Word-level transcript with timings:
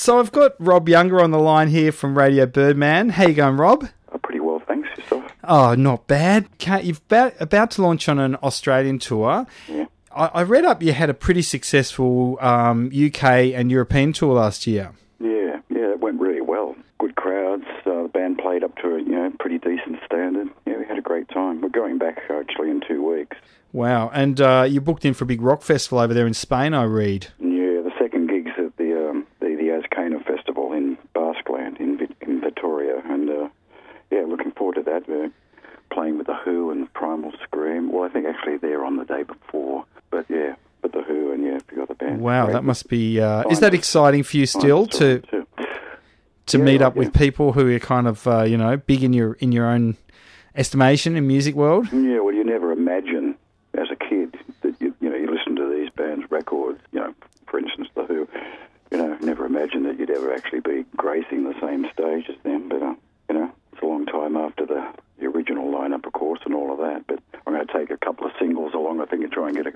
So 0.00 0.18
I've 0.18 0.32
got 0.32 0.52
Rob 0.58 0.88
Younger 0.88 1.20
on 1.20 1.30
the 1.30 1.38
line 1.38 1.68
here 1.68 1.92
from 1.92 2.16
Radio 2.16 2.46
Birdman. 2.46 3.10
How 3.10 3.26
you 3.26 3.34
going, 3.34 3.58
Rob? 3.58 3.86
Oh, 4.10 4.16
pretty 4.16 4.40
well, 4.40 4.62
thanks. 4.66 4.88
Yourself? 4.96 5.30
Oh, 5.44 5.74
not 5.74 6.06
bad. 6.06 6.48
You've 6.82 7.02
about, 7.06 7.34
about 7.38 7.72
to 7.72 7.82
launch 7.82 8.08
on 8.08 8.18
an 8.18 8.36
Australian 8.36 8.98
tour. 8.98 9.46
Yeah. 9.68 9.84
I, 10.10 10.26
I 10.28 10.42
read 10.44 10.64
up 10.64 10.82
you 10.82 10.94
had 10.94 11.10
a 11.10 11.14
pretty 11.14 11.42
successful 11.42 12.38
um, 12.40 12.86
UK 12.86 13.52
and 13.52 13.70
European 13.70 14.14
tour 14.14 14.32
last 14.32 14.66
year. 14.66 14.92
Yeah, 15.18 15.60
yeah, 15.68 15.92
it 15.92 16.00
went 16.00 16.18
really 16.18 16.40
well. 16.40 16.76
Good 16.98 17.16
crowds. 17.16 17.66
Uh, 17.84 18.04
the 18.04 18.08
band 18.08 18.38
played 18.38 18.64
up 18.64 18.74
to 18.78 18.94
a 18.94 19.00
you 19.00 19.10
know 19.10 19.30
pretty 19.38 19.58
decent 19.58 19.98
standard. 20.06 20.48
Yeah, 20.66 20.78
we 20.78 20.86
had 20.86 20.96
a 20.96 21.02
great 21.02 21.28
time. 21.28 21.60
We're 21.60 21.68
going 21.68 21.98
back 21.98 22.22
actually 22.30 22.70
in 22.70 22.80
two 22.88 23.06
weeks. 23.06 23.36
Wow. 23.72 24.10
And 24.14 24.40
uh, 24.40 24.66
you 24.66 24.80
booked 24.80 25.04
in 25.04 25.12
for 25.12 25.24
a 25.24 25.26
big 25.26 25.42
rock 25.42 25.60
festival 25.60 25.98
over 25.98 26.14
there 26.14 26.26
in 26.26 26.34
Spain, 26.34 26.72
I 26.72 26.84
read. 26.84 27.28
Yeah, 27.38 27.82
the 27.82 27.92
second 27.98 28.28
gig's 28.28 28.50
at 28.58 28.76
the 28.76 29.10
um, 29.10 29.26
the, 29.40 29.56
the 29.56 29.68
Azkena 29.80 30.24
Festival 30.24 30.72
in 30.72 30.96
Basqueland 31.14 31.78
in 31.80 31.98
Vit- 31.98 32.16
in 32.20 32.40
Vitoria, 32.40 33.02
and 33.04 33.30
uh, 33.30 33.48
yeah, 34.10 34.24
looking 34.26 34.52
forward 34.52 34.74
to 34.76 34.82
that. 34.82 35.08
We're 35.08 35.30
playing 35.92 36.18
with 36.18 36.26
the 36.26 36.36
Who 36.36 36.70
and 36.70 36.92
Primal 36.94 37.32
Scream. 37.42 37.92
Well, 37.92 38.04
I 38.04 38.08
think 38.08 38.26
actually 38.26 38.58
they're 38.58 38.84
on 38.84 38.96
the 38.96 39.04
day 39.04 39.22
before, 39.22 39.84
but 40.10 40.26
yeah, 40.28 40.54
but 40.82 40.92
the 40.92 41.02
Who 41.02 41.32
and 41.32 41.44
yeah, 41.44 41.56
a 41.56 41.60
few 41.60 41.82
other 41.82 41.94
bands. 41.94 42.09
Wow, 42.20 42.46
that 42.52 42.64
must 42.64 42.88
be. 42.88 43.20
Uh, 43.20 43.44
is 43.50 43.60
that 43.60 43.74
exciting 43.74 44.22
for 44.22 44.36
you 44.36 44.46
still 44.46 44.86
to 44.86 45.22
to 46.46 46.58
Yeah, 46.58 46.64
meet 46.64 46.82
up 46.82 46.96
with 46.96 47.12
people 47.12 47.52
who 47.52 47.74
are 47.74 47.78
kind 47.78 48.06
of 48.08 48.26
uh, 48.26 48.42
you 48.42 48.56
know 48.56 48.76
big 48.76 49.02
in 49.02 49.12
your 49.12 49.34
in 49.34 49.52
your 49.52 49.66
own 49.66 49.96
estimation 50.54 51.16
in 51.16 51.26
music 51.26 51.54
world? 51.54 51.88
Yeah, 51.92 52.20
well, 52.20 52.34
you 52.34 52.44
never 52.44 52.72
imagine 52.72 53.36
as 53.74 53.88
a 53.90 53.96
kid 53.96 54.36
that 54.62 54.74
you 54.80 54.94
you 55.00 55.08
know 55.10 55.16
you 55.16 55.30
listen 55.30 55.56
to 55.56 55.68
these 55.68 55.90
bands' 55.90 56.30
records. 56.30 56.80
You 56.92 57.00
know, 57.00 57.14
for 57.46 57.58
instance, 57.58 57.88
the 57.94 58.04
Who. 58.04 58.28
You 58.90 58.98
know, 58.98 59.16
never 59.20 59.46
imagine 59.46 59.84
that 59.84 60.00
you'd 60.00 60.10
ever 60.10 60.34
actually 60.34 60.60
be 60.60 60.84
gracing 60.96 61.44
the 61.44 61.54
same 61.60 61.86
stage 61.92 62.28
as 62.28 62.34
them. 62.42 62.68
But 62.68 62.82
uh, 62.82 62.94
you 63.28 63.34
know, 63.36 63.52
it's 63.72 63.82
a 63.82 63.86
long 63.86 64.04
time 64.04 64.36
after 64.36 64.66
the, 64.66 64.84
the 65.20 65.26
original 65.26 65.70
lineup, 65.72 66.04
of 66.06 66.12
course, 66.12 66.40
and 66.44 66.52
all 66.54 66.72
of 66.72 66.78
that. 66.78 67.06
But 67.06 67.20
I'm 67.46 67.54
going 67.54 67.64
to 67.64 67.72
take 67.72 67.90
a 67.90 67.96
couple 67.96 68.26
of 68.26 68.32
singles 68.36 68.74
along, 68.74 69.00
I 69.00 69.04
think, 69.04 69.22
and 69.22 69.32
try 69.32 69.46
and 69.46 69.56
get 69.56 69.68
a, 69.68 69.72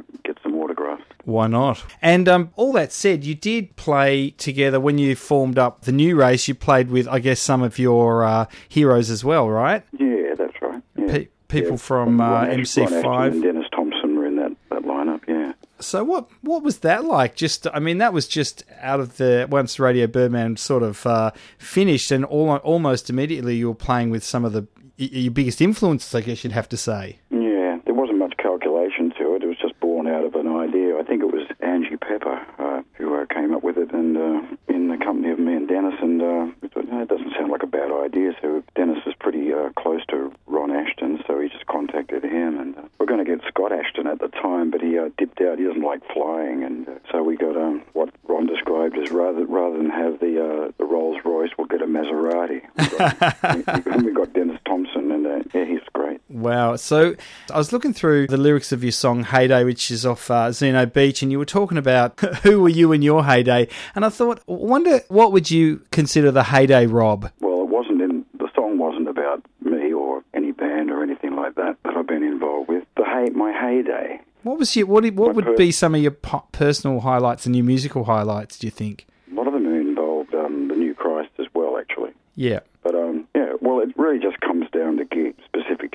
some 0.85 0.91
autographs. 0.93 1.11
Why 1.25 1.47
not? 1.47 1.85
And 2.03 2.29
um, 2.29 2.51
all 2.57 2.73
that 2.75 2.93
said, 2.93 3.25
you 3.25 3.35
did 3.35 3.77
play 3.77 4.31
together 4.31 4.79
when 4.79 4.99
you 4.99 5.17
formed 5.17 5.59
up 5.59 5.83
the 5.83 5.93
new 5.93 6.17
race. 6.17 6.49
You 6.49 6.55
played 6.55 6.91
with, 6.91 7.09
I 7.09 7.19
guess, 7.19 7.41
some 7.41 7.63
of 7.63 7.79
your 7.79 8.25
uh, 8.25 8.47
heroes 8.69 9.11
as 9.11 9.25
well, 9.25 9.49
right? 9.49 9.83
Yeah, 9.99 10.35
that's 10.37 10.61
right. 10.61 10.83
Yeah. 10.97 11.07
Pe- 11.13 11.29
people 11.49 11.71
Yeah. 11.73 11.77
from 11.77 12.21
uh, 12.21 12.25
Ron 12.29 12.61
Ash- 12.61 12.77
Ron 12.77 12.87
Asheton 12.89 13.03
MC5. 13.03 13.33
and 13.33 13.43
Dennis 13.43 13.67
Thompson 13.75 14.17
were 14.19 14.27
in 14.27 14.37
that, 14.37 14.53
that 14.71 14.83
lineup. 14.83 15.21
Yeah. 15.27 15.53
So 15.81 16.05
what 16.05 16.29
what 16.43 16.63
was 16.63 16.79
that 16.81 17.05
like? 17.05 17.35
Just 17.35 17.67
I 17.75 17.81
mean, 17.81 17.99
that 17.99 18.13
was 18.13 18.29
just 18.29 18.63
out 18.81 19.01
of 19.01 19.17
the 19.17 19.47
once 19.51 19.79
Radio 19.81 20.07
Birdman 20.07 20.57
sort 20.57 20.83
of 20.83 21.05
uh, 21.07 21.33
finished, 21.59 22.11
and 22.13 22.25
all, 22.25 22.57
almost 22.59 23.11
immediately 23.11 23.57
you 23.57 23.69
were 23.69 23.75
playing 23.75 24.11
with 24.11 24.23
some 24.25 24.45
of 24.45 24.53
the 24.53 24.67
your 24.97 25.33
biggest 25.33 25.61
influences, 25.61 26.15
I 26.15 26.21
guess 26.21 26.45
you'd 26.45 26.53
have 26.53 26.69
to 26.69 26.77
say. 26.77 27.19
Yeah, 27.31 27.79
there 27.85 27.93
wasn't 27.95 28.19
much 28.19 28.35
calculation 28.39 29.13
to 29.19 29.35
it. 29.35 29.43
It 29.43 29.47
was 29.49 29.59
just 29.61 29.79
born 29.81 30.07
out 30.07 30.25
of 30.25 30.37
an 30.37 30.47
idea. 30.47 30.84
I 30.99 31.03
think 31.03 31.23
it 31.23 31.33
was 31.33 31.47
Angie 31.61 31.97
Pepper 31.97 32.45
uh, 32.59 32.83
who 32.95 33.15
uh, 33.15 33.27
came 33.27 33.55
up 33.55 33.63
with 33.63 33.77
it, 33.79 33.93
and 33.93 34.17
uh, 34.17 34.57
in 34.69 34.89
the 34.89 34.97
company 34.97 35.31
of 35.31 35.39
me 35.39 35.55
and 35.55 35.69
Dennis. 35.69 35.95
And 36.01 36.21
uh, 36.21 36.47
we 36.61 36.69
thought, 36.69 36.89
no, 36.89 37.03
it 37.03 37.09
doesn't 37.09 37.33
sound 37.35 37.51
like 37.51 37.63
a 37.63 37.67
bad 37.67 37.91
idea. 37.91 38.33
So 38.41 38.63
Dennis 38.75 38.99
was 39.07 39.15
pretty 39.19 39.53
uh, 39.53 39.71
close 39.77 40.05
to 40.07 40.33
Ron 40.47 40.71
Asheton, 40.71 41.27
so 41.27 41.41
he 41.41 41.49
just 41.49 41.67
contacted 41.67 42.25
him. 42.25 42.59
And 42.59 42.77
uh, 42.77 42.83
we're 42.99 43.07
going 43.07 43.25
to 43.25 43.31
get 43.31 43.47
Scott 43.49 43.73
Asheton 43.73 44.07
at 44.07 44.19
the 44.21 44.29
time, 44.29 44.71
but 44.71 44.81
he 44.81 44.99
uh, 44.99 45.11
dipped 45.17 45.41
out. 45.41 45.59
He 45.59 45.65
doesn't 45.65 45.83
like 45.83 46.03
flying, 46.13 46.63
and 46.65 46.89
uh, 46.89 46.93
so 47.11 47.23
we 47.23 47.37
got 47.37 47.57
um, 47.57 47.83
what 47.93 48.11
Ron 48.29 48.47
described 48.47 48.97
as 48.99 49.11
rather 49.11 49.45
rather 49.47 49.77
than 49.77 49.91
have 49.91 50.21
the 50.21 50.43
uh, 50.43 50.73
the 50.79 50.85
Rolls 50.85 51.19
Royce, 51.25 51.51
we'll 51.57 51.67
get 51.67 51.83
a 51.83 51.87
Maserati. 51.87 52.63
We 52.77 52.99
got, 52.99 53.87
we, 54.03 54.07
we 54.09 54.13
got 54.13 54.33
Dennis 54.33 54.61
Thompson, 54.67 55.11
and 55.11 55.27
uh, 55.27 55.43
yeah, 55.53 55.65
he's 55.65 55.81
great. 55.93 56.21
Wow. 56.35 56.75
So 56.75 57.15
I 57.53 57.57
was 57.57 57.73
looking 57.73 57.93
through 57.95 58.27
the 58.27 58.37
lyrics 58.37 58.73
of 58.73 58.83
your 58.83 58.91
song 58.93 59.23
Heyday, 59.23 59.63
which 59.63 59.91
is 59.93 60.05
off 60.05 60.29
uh, 60.31 60.51
Zeno 60.51 60.85
Beach, 60.85 61.23
and 61.23 61.31
you 61.31 61.39
were 61.39 61.45
talking 61.45 61.79
about 61.79 62.19
who 62.43 62.61
were 62.61 62.69
you 62.69 62.91
in 62.91 63.03
your 63.03 63.25
heyday. 63.25 63.69
And 63.95 64.05
I 64.05 64.09
thought, 64.09 64.43
wonder 64.49 65.01
what 65.09 65.31
would 65.31 65.53
you 65.53 65.87
consider 65.93 66.33
the 66.33 66.43
heyday, 66.43 66.87
Rob? 66.87 67.31
Well, 67.41 67.63
it 67.63 67.69
wasn't 67.69 68.03
in 68.03 68.27
the 68.37 68.49
song 68.53 68.79
wasn't 68.79 69.09
about 69.09 69.45
me 69.63 69.93
or 69.93 70.25
any 70.35 70.51
band 70.51 70.91
or 70.91 71.05
anything 71.05 71.37
like 71.37 71.55
that 71.55 71.77
that 71.85 71.97
I've 71.97 72.09
been 72.09 72.25
involved 72.25 72.69
with. 72.69 72.83
The 72.97 73.05
hey, 73.05 73.31
my 73.31 73.53
heyday. 73.53 74.21
What 74.43 74.59
was 74.59 74.75
your 74.75 74.87
what? 74.87 75.05
What 75.05 75.29
My 75.29 75.33
would 75.35 75.45
per- 75.45 75.57
be 75.57 75.71
some 75.71 75.95
of 75.95 76.03
your 76.03 76.11
po- 76.11 76.47
personal 76.51 76.99
highlights 77.01 77.47
and 77.47 77.55
your 77.55 77.65
musical 77.65 78.05
highlights? 78.05 78.59
Do 78.59 78.67
you 78.67 78.73
think? 78.73 79.07
A 79.31 79.35
lot 79.37 79.47
of 79.47 79.53
them 79.53 79.67
involved 79.67 80.35
um, 80.35 80.67
the 80.67 80.75
New 80.75 80.95
Christ 80.95 81.31
as 81.39 81.47
well, 81.55 81.79
actually. 81.79 82.11
Yeah. 82.35 82.61
But 82.83 82.95
um, 82.97 83.27
yeah, 83.35 83.53
well, 83.61 83.81
it 83.81 83.97
really 83.97 84.19
just 84.19 84.41
comes 84.41 84.69
down 84.71 84.97
to 84.99 85.05
gig 85.05 85.35
specific 85.45 85.54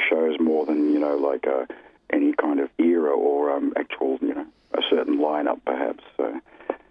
shows 0.10 0.40
more 0.40 0.66
than 0.66 0.94
you 0.94 1.00
know, 1.00 1.16
like 1.16 1.46
uh, 1.48 1.66
any 2.12 2.34
kind 2.34 2.60
of 2.60 2.70
era 2.78 3.12
or 3.12 3.52
um, 3.52 3.74
actual, 3.78 4.18
you 4.22 4.34
know, 4.34 4.46
a 4.74 4.82
certain 4.90 5.18
lineup 5.20 5.60
perhaps. 5.66 6.04
So 6.18 6.28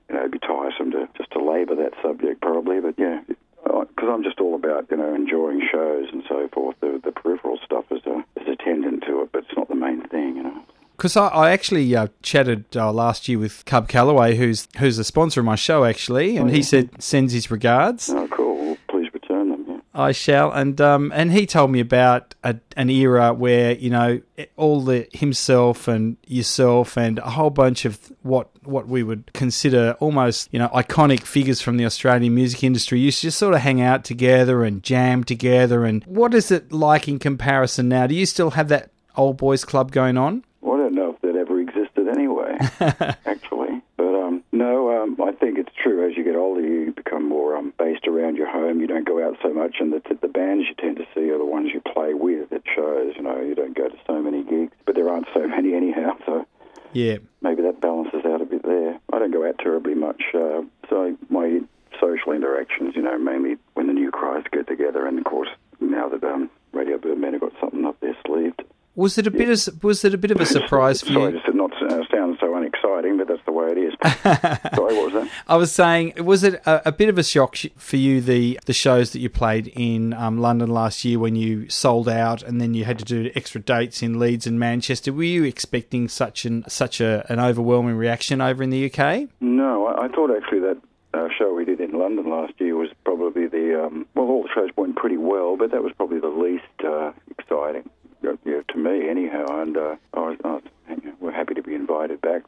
you 0.08 0.14
know, 0.14 0.20
it'd 0.20 0.32
be 0.32 0.38
tiresome 0.38 0.90
to 0.92 1.08
just 1.16 1.30
to 1.32 1.44
labour 1.44 1.74
that 1.76 1.92
subject 2.02 2.40
probably. 2.40 2.80
But 2.80 2.94
yeah, 2.98 3.20
because 3.28 4.08
I'm 4.08 4.22
just 4.22 4.40
all 4.40 4.54
about 4.54 4.86
you 4.90 4.96
know 4.96 5.14
enjoying 5.14 5.66
shows 5.70 6.08
and 6.12 6.22
so 6.28 6.48
forth. 6.52 6.76
The 6.80 7.00
the 7.02 7.12
peripheral 7.12 7.58
stuff 7.64 7.84
is 7.90 8.02
a 8.06 8.24
is 8.40 8.48
attendant 8.48 9.04
to 9.06 9.22
it, 9.22 9.32
but 9.32 9.44
it's 9.44 9.56
not 9.56 9.68
the 9.68 9.74
main 9.74 10.06
thing, 10.08 10.36
you 10.36 10.42
know. 10.42 10.62
Because 10.96 11.16
I, 11.16 11.28
I 11.28 11.50
actually 11.52 11.94
uh, 11.94 12.08
chatted 12.22 12.64
uh, 12.76 12.92
last 12.92 13.28
year 13.28 13.38
with 13.38 13.64
Cub 13.66 13.88
Calloway, 13.88 14.36
who's 14.36 14.66
who's 14.78 14.98
a 14.98 15.04
sponsor 15.04 15.40
of 15.40 15.46
my 15.46 15.54
show, 15.54 15.84
actually, 15.84 16.36
and 16.36 16.50
he 16.50 16.62
said 16.62 16.90
sends 17.02 17.32
his 17.32 17.50
regards. 17.50 18.10
Oh, 18.10 18.26
cool. 18.28 18.56
Well, 18.56 18.76
please 18.88 19.12
return 19.14 19.50
them. 19.50 19.64
Yeah. 19.68 19.80
I 19.98 20.12
shall, 20.12 20.52
and 20.52 20.80
um, 20.80 21.10
and 21.12 21.32
he 21.32 21.44
told 21.44 21.72
me 21.72 21.80
about 21.80 22.36
a, 22.44 22.54
an 22.76 22.88
era 22.88 23.34
where 23.34 23.72
you 23.72 23.90
know 23.90 24.20
all 24.56 24.80
the 24.80 25.08
himself 25.12 25.88
and 25.88 26.16
yourself 26.24 26.96
and 26.96 27.18
a 27.18 27.30
whole 27.30 27.50
bunch 27.50 27.84
of 27.84 28.12
what 28.22 28.48
what 28.62 28.86
we 28.86 29.02
would 29.02 29.32
consider 29.32 29.96
almost 29.98 30.50
you 30.52 30.58
know 30.60 30.68
iconic 30.68 31.22
figures 31.22 31.60
from 31.60 31.78
the 31.78 31.84
Australian 31.84 32.32
music 32.32 32.62
industry 32.62 33.00
used 33.00 33.20
to 33.22 33.26
just 33.26 33.38
sort 33.38 33.54
of 33.54 33.60
hang 33.60 33.80
out 33.80 34.04
together 34.04 34.62
and 34.62 34.84
jam 34.84 35.24
together. 35.24 35.84
And 35.84 36.04
what 36.04 36.32
is 36.32 36.52
it 36.52 36.70
like 36.70 37.08
in 37.08 37.18
comparison 37.18 37.88
now? 37.88 38.06
Do 38.06 38.14
you 38.14 38.24
still 38.24 38.50
have 38.50 38.68
that 38.68 38.92
old 39.16 39.36
boys 39.36 39.64
club 39.64 39.90
going 39.90 40.16
on? 40.16 40.44
Well, 40.60 40.76
I 40.76 40.82
don't 40.84 40.94
know 40.94 41.10
if 41.10 41.20
that 41.22 41.34
ever 41.34 41.58
existed 41.58 42.06
anyway, 42.06 42.56
actually. 43.26 43.82
But 43.96 44.14
um, 44.14 44.44
no, 44.52 44.97
um, 45.18 45.28
I 45.28 45.32
think 45.32 45.58
it's 45.58 45.72
true. 45.82 46.08
As 46.08 46.16
you 46.16 46.24
get 46.24 46.36
older, 46.36 46.60
you 46.60 46.92
become 46.92 47.28
more 47.28 47.56
um, 47.56 47.72
based 47.78 48.06
around 48.06 48.36
your 48.36 48.50
home. 48.50 48.80
You 48.80 48.86
don't 48.86 49.06
go 49.06 49.24
out 49.26 49.36
so 49.42 49.52
much, 49.52 49.76
and 49.80 49.92
the, 49.92 50.02
the 50.20 50.28
bands 50.28 50.66
you 50.68 50.74
tend 50.74 50.96
to 50.96 51.04
see 51.14 51.30
are 51.30 51.38
the 51.38 51.44
ones 51.44 51.70
you 51.72 51.80
play 51.92 52.14
with 52.14 52.52
at 52.52 52.62
shows. 52.74 53.14
You 53.16 53.22
know, 53.22 53.40
you 53.40 53.54
don't 53.54 53.76
go 53.76 53.88
to 53.88 53.96
so 54.06 54.20
many 54.22 54.42
gigs, 54.44 54.72
but 54.86 54.94
there 54.94 55.08
aren't 55.08 55.26
so 55.34 55.46
many 55.46 55.74
anyhow. 55.74 56.12
So 56.26 56.46
Yeah. 56.92 57.18
maybe 57.42 57.62
that 57.62 57.80
balances 57.80 58.24
out 58.24 58.40
a 58.40 58.44
bit 58.44 58.62
there. 58.62 58.98
I 59.12 59.18
don't 59.18 59.32
go 59.32 59.46
out 59.48 59.58
terribly 59.58 59.94
much, 59.94 60.22
uh, 60.34 60.62
so 60.88 61.16
my 61.28 61.60
social 62.00 62.32
interactions, 62.32 62.94
you 62.94 63.02
know, 63.02 63.18
mainly 63.18 63.56
when 63.74 63.86
the 63.88 63.92
new 63.92 64.10
Christ 64.10 64.50
get 64.52 64.66
together, 64.68 65.06
and 65.06 65.18
of 65.18 65.24
course 65.24 65.48
now 65.80 66.08
that 66.08 66.22
um, 66.24 66.50
Radio 66.72 66.98
Birdman 66.98 67.32
have 67.32 67.40
got 67.40 67.52
something 67.60 67.84
up 67.84 67.98
their 68.00 68.16
sleeve. 68.26 68.54
Was 68.94 69.16
it 69.16 69.26
a 69.28 69.30
bit 69.30 69.48
of 69.48 69.82
was 69.84 70.04
it 70.04 70.12
a 70.12 70.18
bit 70.18 70.30
of 70.32 70.40
a 70.40 70.46
surprise 70.58 71.02
for 71.02 71.12
you? 71.12 71.40
to 71.40 71.52
not 71.56 71.72
uh, 71.82 72.02
sound 72.10 72.36
so 72.40 72.54
unexciting, 72.56 73.16
but 73.16 73.28
that's 73.28 73.44
the 73.46 73.52
way 73.52 73.70
it 73.70 73.78
is. 73.78 73.87
Sorry, 74.04 74.96
what 74.96 75.12
was 75.12 75.12
that? 75.14 75.30
I 75.48 75.56
was 75.56 75.72
saying, 75.72 76.14
was 76.24 76.44
it 76.44 76.54
a, 76.66 76.88
a 76.88 76.92
bit 76.92 77.08
of 77.08 77.18
a 77.18 77.24
shock 77.24 77.56
for 77.76 77.96
you 77.96 78.20
the 78.20 78.58
the 78.66 78.72
shows 78.72 79.12
that 79.12 79.20
you 79.20 79.28
played 79.28 79.68
in 79.68 80.12
um, 80.12 80.38
London 80.38 80.70
last 80.70 81.04
year 81.04 81.18
when 81.18 81.36
you 81.36 81.68
sold 81.68 82.08
out, 82.08 82.42
and 82.42 82.60
then 82.60 82.74
you 82.74 82.84
had 82.84 82.98
to 83.00 83.04
do 83.04 83.30
extra 83.34 83.60
dates 83.60 84.02
in 84.02 84.18
Leeds 84.18 84.46
and 84.46 84.58
Manchester? 84.58 85.12
Were 85.12 85.22
you 85.22 85.44
expecting 85.44 86.08
such 86.08 86.44
an 86.44 86.64
such 86.68 87.00
a, 87.00 87.24
an 87.28 87.40
overwhelming 87.40 87.96
reaction 87.96 88.40
over 88.40 88.62
in 88.62 88.70
the 88.70 88.92
UK? 88.92 89.28
No, 89.40 89.86
I, 89.86 90.04
I 90.04 90.08
thought 90.08 90.30
actually 90.36 90.60
that 90.60 90.78
uh, 91.14 91.28
show 91.36 91.54
we 91.54 91.64
did 91.64 91.80
in 91.80 91.92
London 91.92 92.28
last 92.28 92.52
year 92.58 92.76
was 92.76 92.90
probably 93.04 93.46
the 93.46 93.84
um, 93.84 94.06
well, 94.14 94.26
all 94.26 94.42
the 94.42 94.48
shows 94.54 94.70
went 94.76 94.96
pretty 94.96 95.16
well, 95.16 95.56
but 95.56 95.70
that 95.70 95.82
was 95.82 95.92
probably 95.96 96.20
the 96.20 96.28
least 96.28 96.64
uh, 96.84 97.12
exciting, 97.30 97.88
you 98.22 98.36
know, 98.44 98.62
to 98.68 98.78
me 98.78 99.08
anyhow. 99.08 99.46
And 99.62 99.76
uh, 99.76 99.96
I 100.14 100.20
was, 100.20 100.38
I 100.44 100.48
was, 100.48 100.62
you 100.90 100.96
know, 101.10 101.16
we're 101.20 101.32
happy 101.32 101.54
to 101.54 101.62
be 101.62 101.74
invited 101.74 102.20
back, 102.20 102.42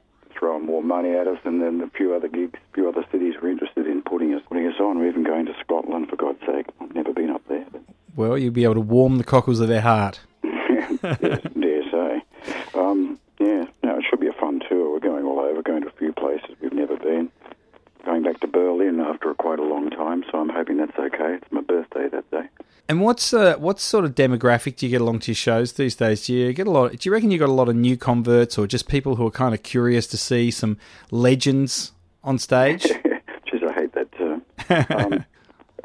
more 0.80 1.02
money 1.02 1.14
at 1.14 1.26
us, 1.26 1.38
and 1.44 1.60
then 1.62 1.80
a 1.80 1.90
few 1.96 2.14
other 2.14 2.28
gigs, 2.28 2.58
a 2.70 2.74
few 2.74 2.88
other 2.88 3.04
cities 3.12 3.34
were 3.40 3.50
interested 3.50 3.86
in 3.86 4.02
putting 4.02 4.34
us 4.34 4.42
putting 4.48 4.66
us 4.66 4.74
on. 4.80 4.98
We're 4.98 5.08
even 5.08 5.24
going 5.24 5.46
to 5.46 5.54
Scotland 5.60 6.08
for 6.08 6.16
God's 6.16 6.40
sake. 6.46 6.66
I've 6.80 6.94
never 6.94 7.12
been 7.12 7.30
up 7.30 7.42
there. 7.48 7.66
But 7.70 7.82
Well, 8.16 8.38
you'll 8.38 8.52
be 8.52 8.64
able 8.64 8.74
to 8.74 8.80
warm 8.80 9.18
the 9.18 9.24
cockles 9.24 9.60
of 9.60 9.68
their 9.68 9.80
heart. 9.82 10.20
yes, 10.42 10.92
dare 11.02 11.90
say. 11.90 12.22
Um, 12.74 13.18
yeah, 13.38 13.64
no, 13.82 13.98
it 13.98 14.04
should 14.08 14.20
be 14.20 14.28
a 14.28 14.32
fun 14.32 14.60
tour. 14.68 14.92
We're 14.92 15.00
going 15.00 15.24
all 15.24 15.40
over, 15.40 15.62
going 15.62 15.82
to 15.82 15.88
a 15.88 15.92
few 15.92 16.12
places 16.12 16.50
we've 16.60 16.72
never 16.72 16.96
been. 16.96 17.30
Going 18.04 18.22
back 18.22 18.40
to 18.40 18.46
Berlin 18.46 19.00
after 19.00 19.34
quite 19.34 19.58
a 19.58 19.62
long 19.64 19.90
time, 19.90 20.24
so 20.30 20.38
I'm 20.38 20.48
hoping 20.48 20.78
that's 20.78 20.98
okay. 20.98 21.34
It's 21.34 21.52
my 21.52 21.60
birthday 21.60 22.08
that 22.08 22.30
day. 22.30 22.48
And 22.90 23.00
what's 23.00 23.32
uh, 23.32 23.54
what 23.54 23.78
sort 23.78 24.04
of 24.04 24.16
demographic 24.16 24.74
do 24.74 24.84
you 24.84 24.90
get 24.90 25.00
along 25.00 25.20
to 25.20 25.30
your 25.30 25.36
shows 25.36 25.74
these 25.74 25.94
days? 25.94 26.26
Do 26.26 26.34
you 26.34 26.52
get 26.52 26.66
a 26.66 26.72
lot? 26.72 26.90
Do 26.90 27.08
you 27.08 27.12
reckon 27.12 27.30
you 27.30 27.38
got 27.38 27.48
a 27.48 27.52
lot 27.52 27.68
of 27.68 27.76
new 27.76 27.96
converts, 27.96 28.58
or 28.58 28.66
just 28.66 28.88
people 28.88 29.14
who 29.14 29.24
are 29.28 29.30
kind 29.30 29.54
of 29.54 29.62
curious 29.62 30.08
to 30.08 30.16
see 30.16 30.50
some 30.50 30.76
legends 31.12 31.92
on 32.24 32.36
stage? 32.36 32.82
Jeez, 33.46 33.62
I 33.62 33.72
hate 33.74 33.92
that 33.92 34.10
term. 34.18 34.42
um, 34.90 35.24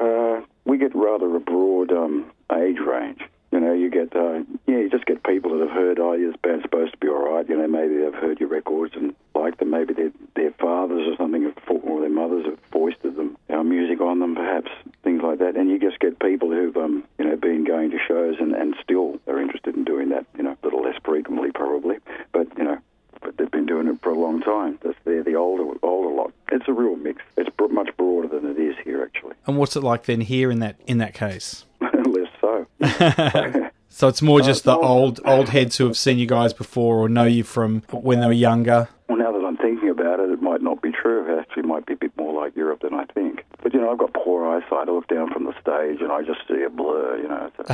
uh, 0.00 0.44
we 0.64 0.78
get 0.78 0.96
rather 0.96 1.32
a 1.36 1.38
broad 1.38 1.92
um, 1.92 2.28
age 2.52 2.78
range. 2.84 3.20
You 3.52 3.60
know, 3.60 3.72
you 3.72 3.88
get 3.88 4.16
uh, 4.16 4.40
yeah, 4.66 4.78
you 4.78 4.90
just 4.90 5.06
get 5.06 5.22
people 5.22 5.52
that 5.52 5.60
have 5.60 5.76
heard, 5.76 6.00
oh, 6.00 6.18
this 6.18 6.34
band's 6.42 6.64
supposed 6.64 6.90
to 6.90 6.98
be 6.98 7.06
all 7.06 7.34
right. 7.36 7.48
You 7.48 7.56
know, 7.56 7.68
maybe 7.68 7.98
they've 7.98 8.20
heard 8.20 8.40
your 8.40 8.48
records 8.48 8.94
and 8.96 9.14
liked 9.32 9.60
them. 9.60 9.70
Maybe 9.70 9.94
their 9.94 10.10
their 10.34 10.50
fathers 10.58 11.06
or 11.06 11.16
something 11.16 11.44
have, 11.44 11.54
or 11.84 12.00
their 12.00 12.10
mothers 12.10 12.46
have 12.46 12.58
foisted 12.72 13.14
them 13.14 13.36
our 13.48 13.62
music 13.62 14.00
on 14.00 14.18
them, 14.18 14.34
perhaps 14.34 14.72
things 15.06 15.22
like 15.22 15.38
that. 15.38 15.56
And 15.56 15.70
you 15.70 15.78
just 15.78 16.00
get 16.00 16.18
people 16.18 16.50
who've 16.50 16.76
um, 16.76 17.04
you 17.18 17.24
know 17.24 17.36
been 17.36 17.64
going 17.64 17.90
to 17.92 17.98
shows 18.06 18.36
and, 18.40 18.54
and 18.54 18.74
still 18.82 19.20
are 19.26 19.40
interested 19.40 19.76
in 19.76 19.84
doing 19.84 20.08
that. 20.10 20.26
You 20.36 20.42
know, 20.42 20.56
a 20.60 20.64
little 20.66 20.82
less 20.82 20.98
frequently 21.04 21.52
probably, 21.52 21.98
but 22.32 22.46
you 22.58 22.64
know, 22.64 22.78
but 23.22 23.36
they've 23.36 23.50
been 23.50 23.66
doing 23.66 23.86
it 23.86 24.02
for 24.02 24.10
a 24.10 24.18
long 24.18 24.40
time. 24.42 24.78
That's 24.82 24.98
they're 25.04 25.22
the 25.22 25.36
older 25.36 25.78
older 25.82 26.14
lot. 26.14 26.32
It's 26.50 26.66
a 26.68 26.72
real 26.72 26.96
mix. 26.96 27.22
It's 27.36 27.48
much 27.76 27.96
broader 27.96 28.26
than 28.26 28.50
it 28.50 28.58
is 28.58 28.74
here 28.82 29.02
actually. 29.02 29.34
And 29.46 29.56
what's 29.56 29.76
it 29.76 29.82
like 29.82 30.04
then 30.06 30.22
here 30.22 30.50
in 30.50 30.58
that 30.60 30.76
in 30.86 30.98
that 30.98 31.14
case? 31.14 31.66
less 31.80 32.28
so. 32.40 32.66
So 33.88 34.08
it's 34.08 34.20
more 34.20 34.42
just 34.42 34.64
the 34.64 34.74
no. 34.74 34.82
old 34.82 35.20
old 35.24 35.48
heads 35.48 35.78
who 35.78 35.86
have 35.86 35.96
seen 35.96 36.18
you 36.18 36.26
guys 36.26 36.52
before 36.52 36.98
or 36.98 37.08
know 37.08 37.24
you 37.24 37.42
from 37.44 37.80
when 37.90 38.20
they 38.20 38.26
were 38.26 38.32
younger. 38.32 38.90
Well, 39.08 39.16
now 39.16 39.32
that 39.32 39.42
I'm 39.42 39.56
thinking 39.56 39.88
about 39.88 40.20
it, 40.20 40.28
it 40.28 40.42
might 40.42 40.60
not 40.60 40.82
be 40.82 40.92
true. 40.92 41.32
It 41.32 41.40
actually 41.40 41.62
might 41.62 41.86
be 41.86 41.94
a 41.94 41.96
bit 41.96 42.14
more 42.14 42.38
like 42.38 42.54
Europe 42.54 42.80
than 42.82 42.92
I 42.92 43.06
think. 43.06 43.45
But, 43.66 43.74
you 43.74 43.80
know, 43.80 43.90
I've 43.90 43.98
got 43.98 44.14
poor 44.14 44.46
eyesight. 44.46 44.88
I 44.88 44.92
look 44.92 45.08
down 45.08 45.32
from 45.32 45.42
the 45.42 45.52
stage 45.60 46.00
and 46.00 46.12
I 46.12 46.22
just 46.22 46.38
see 46.46 46.62
a 46.62 46.70
blur, 46.70 47.16
you 47.16 47.26
know. 47.26 47.50
So. 47.56 47.64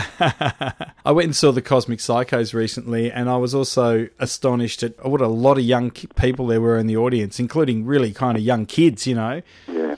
I 1.04 1.12
went 1.12 1.26
and 1.26 1.36
saw 1.36 1.52
the 1.52 1.60
Cosmic 1.60 1.98
Psychos 1.98 2.54
recently, 2.54 3.12
and 3.12 3.28
I 3.28 3.36
was 3.36 3.54
also 3.54 4.08
astonished 4.18 4.82
at 4.82 5.04
what 5.04 5.20
a 5.20 5.28
lot 5.28 5.58
of 5.58 5.64
young 5.64 5.90
people 5.90 6.46
there 6.46 6.62
were 6.62 6.78
in 6.78 6.86
the 6.86 6.96
audience, 6.96 7.38
including 7.38 7.84
really 7.84 8.10
kind 8.10 8.38
of 8.38 8.42
young 8.42 8.64
kids, 8.64 9.06
you 9.06 9.14
know. 9.14 9.42
yeah. 9.70 9.96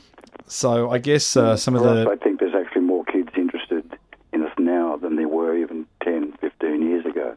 So 0.48 0.90
I 0.90 0.98
guess 0.98 1.36
uh, 1.36 1.56
some 1.56 1.76
of 1.76 1.84
the 1.84 2.10
I 2.10 2.16
think 2.16 2.40
there's 2.40 2.56
actually 2.56 2.82
more 2.82 3.04
kids 3.04 3.28
interested 3.36 3.96
in 4.32 4.42
us 4.42 4.52
now 4.58 4.96
than 4.96 5.14
there 5.14 5.28
were 5.28 5.56
even 5.56 5.86
10, 6.02 6.32
15 6.40 6.90
years 6.90 7.06
ago. 7.06 7.36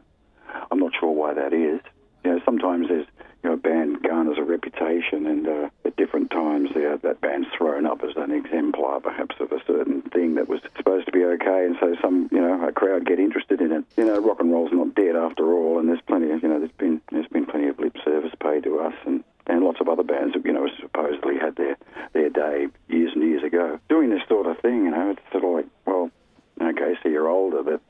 I'm 0.72 0.80
not 0.80 0.90
sure 0.98 1.12
why 1.12 1.32
that 1.32 1.52
is. 1.52 1.80
You 2.24 2.32
know, 2.32 2.40
sometimes 2.44 2.88
there's, 2.88 3.06
you 3.42 3.50
know, 3.50 3.54
a 3.54 3.56
band 3.56 4.02
garners 4.02 4.36
a 4.38 4.42
reputation 4.42 5.26
and 5.26 5.46
uh, 5.46 5.68
at 5.84 5.96
different 5.96 6.30
times 6.30 6.70
uh, 6.72 6.96
that 7.02 7.20
band's 7.20 7.48
thrown 7.56 7.86
up 7.86 8.02
as 8.02 8.16
an 8.16 8.32
exemplar 8.32 9.00
perhaps 9.00 9.36
of 9.40 9.52
a 9.52 9.60
certain 9.66 10.02
thing 10.02 10.34
that 10.34 10.48
was 10.48 10.60
supposed 10.76 11.06
to 11.06 11.12
be 11.12 11.24
okay 11.24 11.64
and 11.64 11.76
so 11.80 11.94
some, 12.02 12.28
you 12.32 12.40
know, 12.40 12.66
a 12.66 12.72
crowd 12.72 13.06
get 13.06 13.18
interested 13.18 13.60
in 13.60 13.72
it. 13.72 13.84
You 13.96 14.04
know, 14.04 14.18
rock 14.20 14.40
and 14.40 14.50
roll's 14.50 14.72
not 14.72 14.94
dead 14.94 15.16
after 15.16 15.52
all 15.52 15.78
and 15.78 15.88
there's 15.88 16.00
plenty 16.06 16.30
of, 16.30 16.42
you 16.42 16.48
know, 16.48 16.58
there's 16.58 16.72
been, 16.72 17.00
there's 17.12 17.28
been 17.28 17.46
plenty 17.46 17.68
of 17.68 17.78
lip 17.78 17.96
service 18.04 18.32
paid 18.42 18.64
to 18.64 18.80
us 18.80 18.94
and, 19.06 19.22
and 19.46 19.64
lots 19.64 19.80
of 19.80 19.88
other 19.88 20.02
bands 20.02 20.34
that, 20.34 20.44
you 20.44 20.52
know, 20.52 20.68
supposedly 20.80 21.38
had 21.38 21.56
their, 21.56 21.76
their 22.12 22.30
day 22.30 22.66
years 22.88 23.12
and 23.14 23.22
years 23.22 23.44
ago. 23.44 23.78
Doing 23.98 24.10
this 24.10 24.22
sort 24.28 24.46
of 24.46 24.56
thing, 24.60 24.84
you 24.84 24.92
know, 24.92 25.10
it's 25.10 25.20
sort 25.32 25.42
of 25.42 25.50
like, 25.50 25.66
well, 25.84 26.08
okay, 26.62 26.94
so 27.02 27.08
you're 27.08 27.26
older, 27.28 27.64
but 27.64 27.80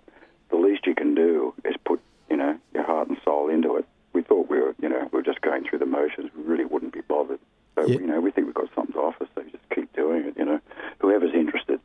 the 0.49 0.56
least 0.56 0.87
you 0.87 0.94
can 0.94 1.14
do 1.14 1.52
is 1.66 1.75
put, 1.84 2.00
you 2.31 2.37
know, 2.38 2.56
your 2.72 2.82
heart 2.84 3.08
and 3.08 3.19
soul 3.22 3.50
into 3.50 3.76
it. 3.76 3.84
We 4.14 4.22
thought 4.22 4.49
we 4.49 4.58
were, 4.58 4.75
you 4.81 4.88
know, 4.88 5.06
we 5.12 5.19
were 5.19 5.22
just 5.22 5.43
going 5.43 5.64
through 5.69 5.81
the 5.81 5.87
motions. 5.87 6.31
We 6.34 6.44
really 6.44 6.64
wouldn't 6.64 6.94
be 6.94 7.02
bothered. 7.02 7.40
So, 7.75 7.84
Yeah. 7.87 7.99
you 7.99 8.06
know, 8.06 8.20
we 8.20 8.31
think 8.31 8.46
we've 8.46 8.55
got 8.55 8.70
something 8.75 8.94
to 8.94 9.00
offer, 9.00 9.26
so 9.34 9.43
just 9.43 9.69
keep 9.75 9.93
doing 9.94 10.25
it, 10.25 10.34
you 10.38 10.46
know. 10.46 10.60
Whoever's 11.00 11.34
interested, 11.34 11.78